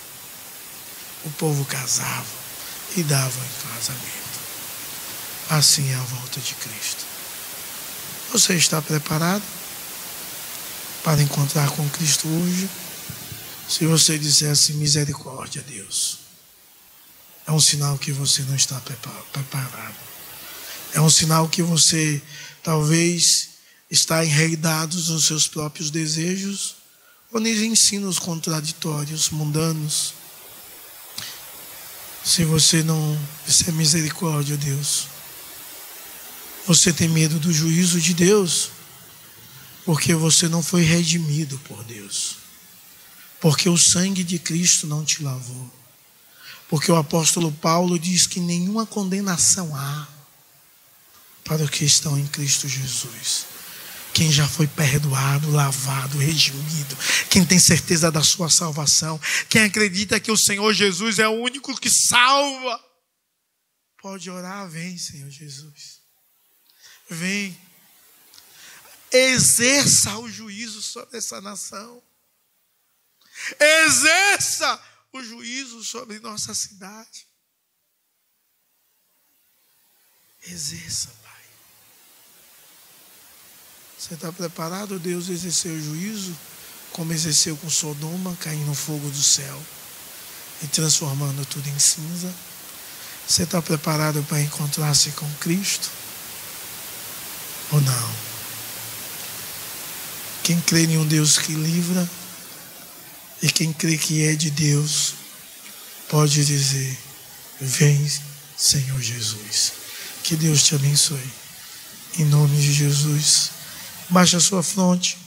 O 1.26 1.30
povo 1.32 1.66
casava 1.66 2.26
e 2.96 3.04
dava 3.04 3.40
em 3.40 3.70
casamento. 3.74 4.28
Assim 5.50 5.92
é 5.92 5.96
a 5.96 6.00
volta 6.00 6.40
de 6.40 6.54
Cristo. 6.56 7.06
Você 8.32 8.56
está 8.56 8.82
preparado 8.82 9.44
para 11.04 11.22
encontrar 11.22 11.70
com 11.72 11.90
Cristo 11.90 12.28
hoje? 12.28 12.70
Se 13.68 13.86
você 13.86 14.18
dissesse 14.18 14.74
misericórdia, 14.74 15.62
Deus, 15.68 16.20
é 17.46 17.52
um 17.52 17.60
sinal 17.60 17.98
que 17.98 18.14
você 18.14 18.42
não 18.44 18.56
está 18.56 18.80
preparado. 18.80 19.96
É 20.94 21.02
um 21.02 21.10
sinal 21.10 21.50
que 21.50 21.62
você 21.62 22.22
talvez 22.64 23.50
está 23.92 24.24
enreidado 24.24 24.96
nos 24.96 25.26
seus 25.26 25.48
próprios 25.48 25.92
desejos 25.92 26.76
ou 27.32 27.42
nos 27.42 27.58
ensinos 27.58 28.18
contraditórios, 28.20 29.30
mundanos. 29.32 30.14
Se 32.24 32.46
você 32.46 32.82
não 32.84 33.20
disser 33.46 33.74
misericórdia, 33.74 34.56
Deus, 34.56 35.08
você 36.66 36.94
tem 36.94 37.10
medo 37.10 37.38
do 37.38 37.52
juízo 37.52 38.00
de 38.00 38.14
Deus, 38.14 38.70
porque 39.86 40.16
você 40.16 40.48
não 40.48 40.64
foi 40.64 40.84
redimido 40.84 41.58
por 41.60 41.84
Deus 41.84 42.47
porque 43.40 43.70
o 43.70 43.78
sangue 43.78 44.24
de 44.24 44.40
Cristo 44.40 44.88
não 44.88 45.06
te 45.06 45.24
lavou. 45.24 45.74
Porque 46.70 46.92
o 46.92 46.96
apóstolo 46.96 47.52
Paulo 47.52 47.98
diz 47.98 48.28
que 48.28 48.40
nenhuma 48.40 48.86
condenação 48.86 49.76
há 49.76 50.08
para 51.44 51.64
os 51.64 51.70
que 51.70 51.86
estão 51.86 52.18
em 52.20 52.28
Cristo 52.28 52.68
Jesus. 52.68 53.46
Quem 54.14 54.32
já 54.32 54.48
foi 54.48 54.68
perdoado, 54.68 55.52
lavado, 55.52 56.18
redimido, 56.18 56.98
quem 57.30 57.46
tem 57.46 57.60
certeza 57.60 58.12
da 58.12 58.24
sua 58.24 58.50
salvação, 58.50 59.20
quem 59.48 59.64
acredita 59.64 60.20
que 60.20 60.32
o 60.32 60.38
Senhor 60.38 60.74
Jesus 60.74 61.20
é 61.20 61.28
o 61.28 61.40
único 61.42 61.80
que 61.80 61.90
salva, 61.90 62.84
pode 64.02 64.30
orar, 64.30 64.68
vem, 64.70 64.98
Senhor 64.98 65.30
Jesus. 65.30 66.02
Vem. 67.10 67.58
Exerça 69.12 70.18
o 70.18 70.30
juízo 70.30 70.82
sobre 70.82 71.18
essa 71.18 71.40
nação. 71.40 72.02
Exerça 73.60 74.82
o 75.14 75.24
juízo 75.24 75.84
sobre 75.84 76.20
nossa 76.20 76.54
cidade. 76.54 77.28
Exerça, 80.46 81.10
Pai. 81.24 81.44
Você 83.98 84.14
está 84.14 84.32
preparado, 84.32 85.00
Deus, 85.00 85.30
exercer 85.30 85.72
o 85.72 85.82
juízo, 85.82 86.38
como 86.92 87.14
exerceu 87.14 87.58
com 87.58 87.70
Sodoma, 87.70 88.36
caindo 88.42 88.66
no 88.66 88.76
fogo 88.76 89.10
do 89.10 89.22
céu 89.22 89.62
e 90.64 90.68
transformando 90.68 91.46
tudo 91.46 91.68
em 91.68 91.80
cinza? 91.80 92.34
Você 93.28 93.44
está 93.44 93.62
preparado 93.62 94.24
para 94.24 94.42
encontrar-se 94.42 95.12
com 95.12 95.30
Cristo? 95.36 95.90
Ou 97.72 97.82
não? 97.82 98.16
Quem 100.44 100.62
crê 100.62 100.86
em 100.86 100.98
um 100.98 101.06
Deus 101.06 101.38
que 101.38 101.54
livra, 101.54 102.10
e 103.42 103.52
quem 103.52 103.72
crê 103.72 103.98
que 103.98 104.26
é 104.26 104.36
de 104.36 104.50
Deus, 104.50 105.14
pode 106.10 106.44
dizer: 106.46 106.98
Vem, 107.60 108.12
Senhor 108.58 109.00
Jesus. 109.02 109.74
Que 110.24 110.36
Deus 110.36 110.64
te 110.64 110.76
abençoe. 110.76 111.32
Em 112.18 112.26
nome 112.26 112.60
de 112.60 112.74
Jesus. 112.74 113.52
Baixa 114.10 114.38
a 114.38 114.42
sua 114.42 114.64
fronte. 114.64 115.18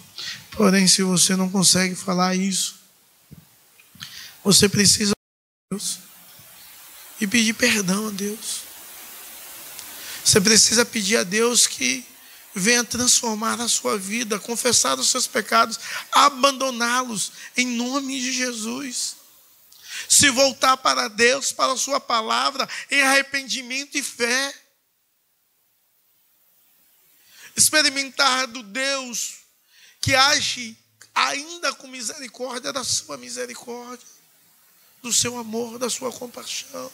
Porém, 0.53 0.87
se 0.87 1.03
você 1.03 1.37
não 1.37 1.49
consegue 1.49 1.95
falar 1.95 2.35
isso, 2.35 2.75
você 4.43 4.69
precisa 4.69 5.13
de 5.13 5.77
Deus 5.77 5.99
e 7.21 7.27
pedir 7.27 7.55
perdão 7.55 8.09
a 8.09 8.11
Deus. 8.11 8.63
Você 10.25 10.41
precisa 10.41 10.85
pedir 10.85 11.17
a 11.17 11.25
Deus 11.25 11.67
que 11.67 12.05
venha 12.55 12.85
transformar 12.85 13.61
a 13.61 13.69
sua 13.69 13.97
vida, 13.97 14.39
confessar 14.39 14.99
os 14.99 15.09
seus 15.09 15.27
pecados, 15.27 15.79
abandoná-los 16.11 17.33
em 17.57 17.67
nome 17.67 18.21
de 18.21 18.33
Jesus. 18.33 19.17
Se 20.09 20.31
voltar 20.31 20.77
para 20.77 21.09
Deus, 21.09 21.53
para 21.53 21.73
a 21.73 21.77
Sua 21.77 22.01
palavra, 22.01 22.69
em 22.91 23.03
arrependimento 23.03 23.97
e 23.97 24.03
fé. 24.03 24.55
Experimentar 27.57 28.47
do 28.47 28.63
Deus 28.63 29.41
que 30.01 30.15
age 30.15 30.77
ainda 31.15 31.75
com 31.75 31.87
misericórdia 31.87 32.73
da 32.73 32.83
Sua 32.83 33.17
misericórdia, 33.17 34.07
do 35.03 35.13
seu 35.13 35.37
amor, 35.39 35.79
da 35.79 35.91
Sua 35.91 36.13
compaixão. 36.13 36.91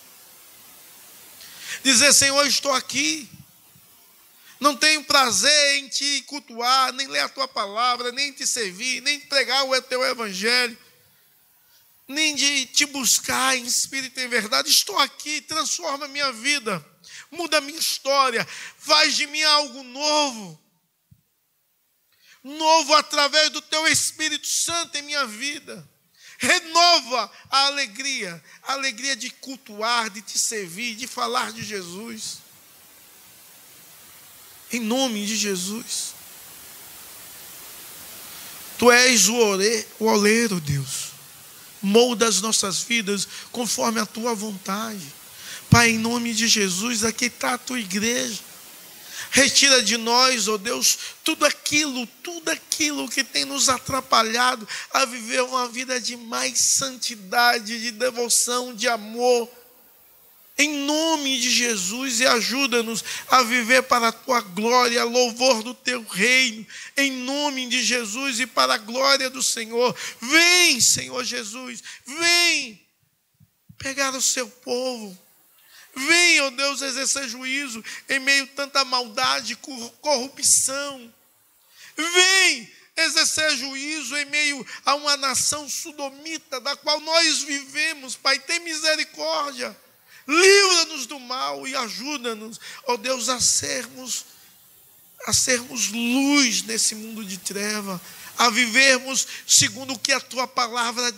Dizer, 1.82 2.12
Senhor, 2.12 2.46
estou 2.46 2.72
aqui 2.72 3.28
não 4.58 4.74
tenho 4.74 5.04
prazer 5.04 5.76
em 5.76 5.88
te 5.88 6.22
cultuar, 6.22 6.92
nem 6.92 7.06
ler 7.06 7.20
a 7.20 7.28
tua 7.28 7.46
palavra, 7.46 8.10
nem 8.12 8.32
te 8.32 8.46
servir, 8.46 9.02
nem 9.02 9.20
pregar 9.20 9.64
o 9.64 9.82
teu 9.82 10.04
evangelho, 10.04 10.76
nem 12.08 12.34
de 12.34 12.66
te 12.66 12.86
buscar 12.86 13.56
em 13.56 13.64
espírito 13.64 14.18
e 14.18 14.24
em 14.24 14.28
verdade. 14.28 14.70
Estou 14.70 14.98
aqui, 14.98 15.40
transforma 15.42 16.06
a 16.06 16.08
minha 16.08 16.32
vida, 16.32 16.84
muda 17.30 17.58
a 17.58 17.60
minha 17.60 17.78
história, 17.78 18.46
faz 18.78 19.14
de 19.14 19.26
mim 19.26 19.42
algo 19.42 19.82
novo. 19.82 20.62
Novo 22.42 22.94
através 22.94 23.50
do 23.50 23.60
teu 23.60 23.88
Espírito 23.88 24.46
Santo 24.46 24.96
em 24.96 25.02
minha 25.02 25.26
vida. 25.26 25.86
Renova 26.38 27.30
a 27.50 27.66
alegria, 27.66 28.42
a 28.62 28.74
alegria 28.74 29.16
de 29.16 29.30
cultuar, 29.30 30.10
de 30.10 30.22
te 30.22 30.38
servir, 30.38 30.94
de 30.94 31.08
falar 31.08 31.52
de 31.52 31.64
Jesus. 31.64 32.45
Em 34.76 34.80
nome 34.80 35.24
de 35.24 35.36
Jesus. 35.36 36.14
Tu 38.76 38.90
és 38.90 39.26
o, 39.26 39.34
o 39.98 40.04
oleiro, 40.04 40.60
Deus. 40.60 41.12
Molda 41.80 42.28
as 42.28 42.42
nossas 42.42 42.82
vidas 42.82 43.26
conforme 43.50 44.00
a 44.00 44.04
tua 44.04 44.34
vontade. 44.34 45.00
Pai, 45.70 45.90
em 45.90 45.98
nome 45.98 46.34
de 46.34 46.46
Jesus, 46.46 47.04
aqui 47.04 47.26
está 47.26 47.54
a 47.54 47.58
tua 47.58 47.80
igreja. 47.80 48.38
Retira 49.30 49.82
de 49.82 49.96
nós, 49.96 50.46
ó 50.46 50.54
oh 50.54 50.58
Deus, 50.58 50.98
tudo 51.24 51.46
aquilo, 51.46 52.06
tudo 52.22 52.50
aquilo 52.50 53.08
que 53.08 53.24
tem 53.24 53.46
nos 53.46 53.70
atrapalhado 53.70 54.68
a 54.92 55.06
viver 55.06 55.42
uma 55.42 55.68
vida 55.68 55.98
de 55.98 56.18
mais 56.18 56.58
santidade, 56.58 57.80
de 57.80 57.90
devoção, 57.92 58.74
de 58.74 58.86
amor. 58.88 59.48
Em 60.58 60.84
nome 60.86 61.38
de 61.38 61.50
Jesus, 61.50 62.20
e 62.20 62.26
ajuda-nos 62.26 63.04
a 63.28 63.42
viver 63.42 63.82
para 63.82 64.08
a 64.08 64.12
tua 64.12 64.40
glória, 64.40 65.04
louvor 65.04 65.62
do 65.62 65.74
teu 65.74 66.02
reino. 66.02 66.66
Em 66.96 67.12
nome 67.12 67.66
de 67.66 67.82
Jesus 67.82 68.40
e 68.40 68.46
para 68.46 68.74
a 68.74 68.78
glória 68.78 69.28
do 69.28 69.42
Senhor. 69.42 69.94
Vem, 70.20 70.80
Senhor 70.80 71.22
Jesus, 71.24 71.82
vem 72.06 72.80
pegar 73.78 74.14
o 74.14 74.22
seu 74.22 74.48
povo 74.48 75.26
Vem, 75.96 76.40
ó 76.42 76.48
oh 76.48 76.50
Deus, 76.50 76.82
exercer 76.82 77.26
juízo 77.26 77.82
em 78.06 78.18
meio 78.18 78.44
a 78.44 78.48
tanta 78.48 78.84
maldade, 78.84 79.56
corrupção. 80.02 81.14
Vem 81.96 82.70
exercer 82.94 83.56
juízo 83.56 84.14
em 84.14 84.26
meio 84.26 84.66
a 84.84 84.94
uma 84.94 85.16
nação 85.16 85.66
sudomita, 85.66 86.60
da 86.60 86.76
qual 86.76 87.00
nós 87.00 87.38
vivemos. 87.44 88.14
Pai, 88.14 88.38
tem 88.38 88.60
misericórdia. 88.60 89.74
Livra-nos 90.26 91.06
do 91.06 91.18
mal 91.20 91.66
e 91.66 91.76
ajuda-nos, 91.76 92.58
ó 92.86 92.94
oh 92.94 92.96
Deus, 92.96 93.28
a 93.28 93.40
sermos 93.40 94.24
a 95.26 95.32
sermos 95.32 95.88
luz 95.88 96.62
nesse 96.62 96.94
mundo 96.94 97.24
de 97.24 97.36
treva, 97.38 98.00
a 98.38 98.48
vivermos 98.50 99.26
segundo 99.46 99.94
o 99.94 99.98
que 99.98 100.12
a 100.12 100.20
tua 100.20 100.46
palavra 100.46 101.12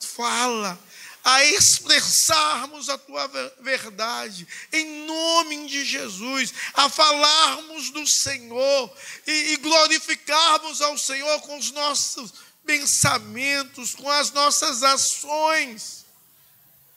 fala 0.00 0.78
a 1.24 1.42
expressarmos 1.42 2.90
a 2.90 2.98
tua 2.98 3.26
verdade, 3.60 4.46
em 4.70 5.06
nome 5.06 5.66
de 5.66 5.82
Jesus, 5.82 6.52
a 6.74 6.90
falarmos 6.90 7.88
do 7.90 8.06
Senhor 8.06 8.94
e, 9.26 9.32
e 9.52 9.56
glorificarmos 9.56 10.82
ao 10.82 10.98
Senhor 10.98 11.40
com 11.40 11.56
os 11.58 11.70
nossos 11.70 12.34
pensamentos, 12.66 13.94
com 13.94 14.10
as 14.10 14.30
nossas 14.32 14.82
ações, 14.82 16.03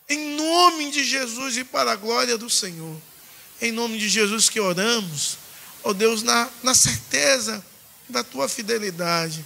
em 0.10 0.36
nome 0.36 0.92
de 0.92 1.04
Jesus 1.04 1.58
e 1.58 1.64
para 1.64 1.92
a 1.92 1.96
glória 1.96 2.38
do 2.38 2.50
Senhor. 2.50 2.96
Em 3.62 3.72
nome 3.72 3.98
de 3.98 4.08
Jesus 4.08 4.50
que 4.50 4.60
oramos, 4.60 5.38
ó 5.84 5.94
Deus, 5.94 6.24
na, 6.24 6.50
na 6.64 6.76
certeza 6.76 7.64
da 8.08 8.24
tua 8.24 8.48
fidelidade 8.48 9.44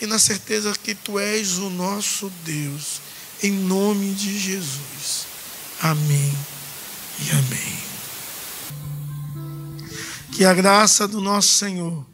e 0.00 0.06
na 0.06 0.18
certeza 0.18 0.72
que 0.72 0.94
tu 0.94 1.18
és 1.18 1.58
o 1.58 1.70
nosso 1.70 2.30
Deus 2.44 3.00
em 3.42 3.50
nome 3.50 4.14
de 4.14 4.38
Jesus. 4.38 5.26
Amém 5.80 6.32
e 7.18 7.30
amém. 7.30 7.82
Que 10.30 10.44
a 10.44 10.54
graça 10.54 11.08
do 11.08 11.20
nosso 11.20 11.54
Senhor 11.54 12.06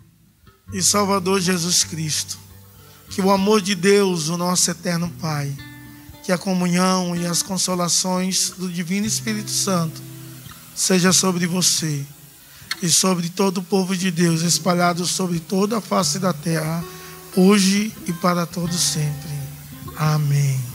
e 0.72 0.82
Salvador 0.82 1.40
Jesus 1.40 1.84
Cristo, 1.84 2.38
que 3.10 3.20
o 3.20 3.30
amor 3.30 3.60
de 3.60 3.74
Deus, 3.74 4.28
o 4.28 4.36
nosso 4.36 4.70
eterno 4.70 5.10
Pai, 5.20 5.54
que 6.28 6.32
a 6.32 6.36
comunhão 6.36 7.16
e 7.16 7.24
as 7.24 7.42
consolações 7.42 8.50
do 8.50 8.70
Divino 8.70 9.06
Espírito 9.06 9.50
Santo 9.50 9.98
seja 10.76 11.10
sobre 11.10 11.46
você 11.46 12.04
e 12.82 12.90
sobre 12.90 13.30
todo 13.30 13.58
o 13.58 13.62
povo 13.62 13.96
de 13.96 14.10
Deus 14.10 14.42
espalhado 14.42 15.06
sobre 15.06 15.40
toda 15.40 15.78
a 15.78 15.80
face 15.80 16.18
da 16.18 16.34
terra, 16.34 16.84
hoje 17.34 17.94
e 18.06 18.12
para 18.12 18.44
todo 18.44 18.74
sempre. 18.74 19.32
Amém. 19.96 20.67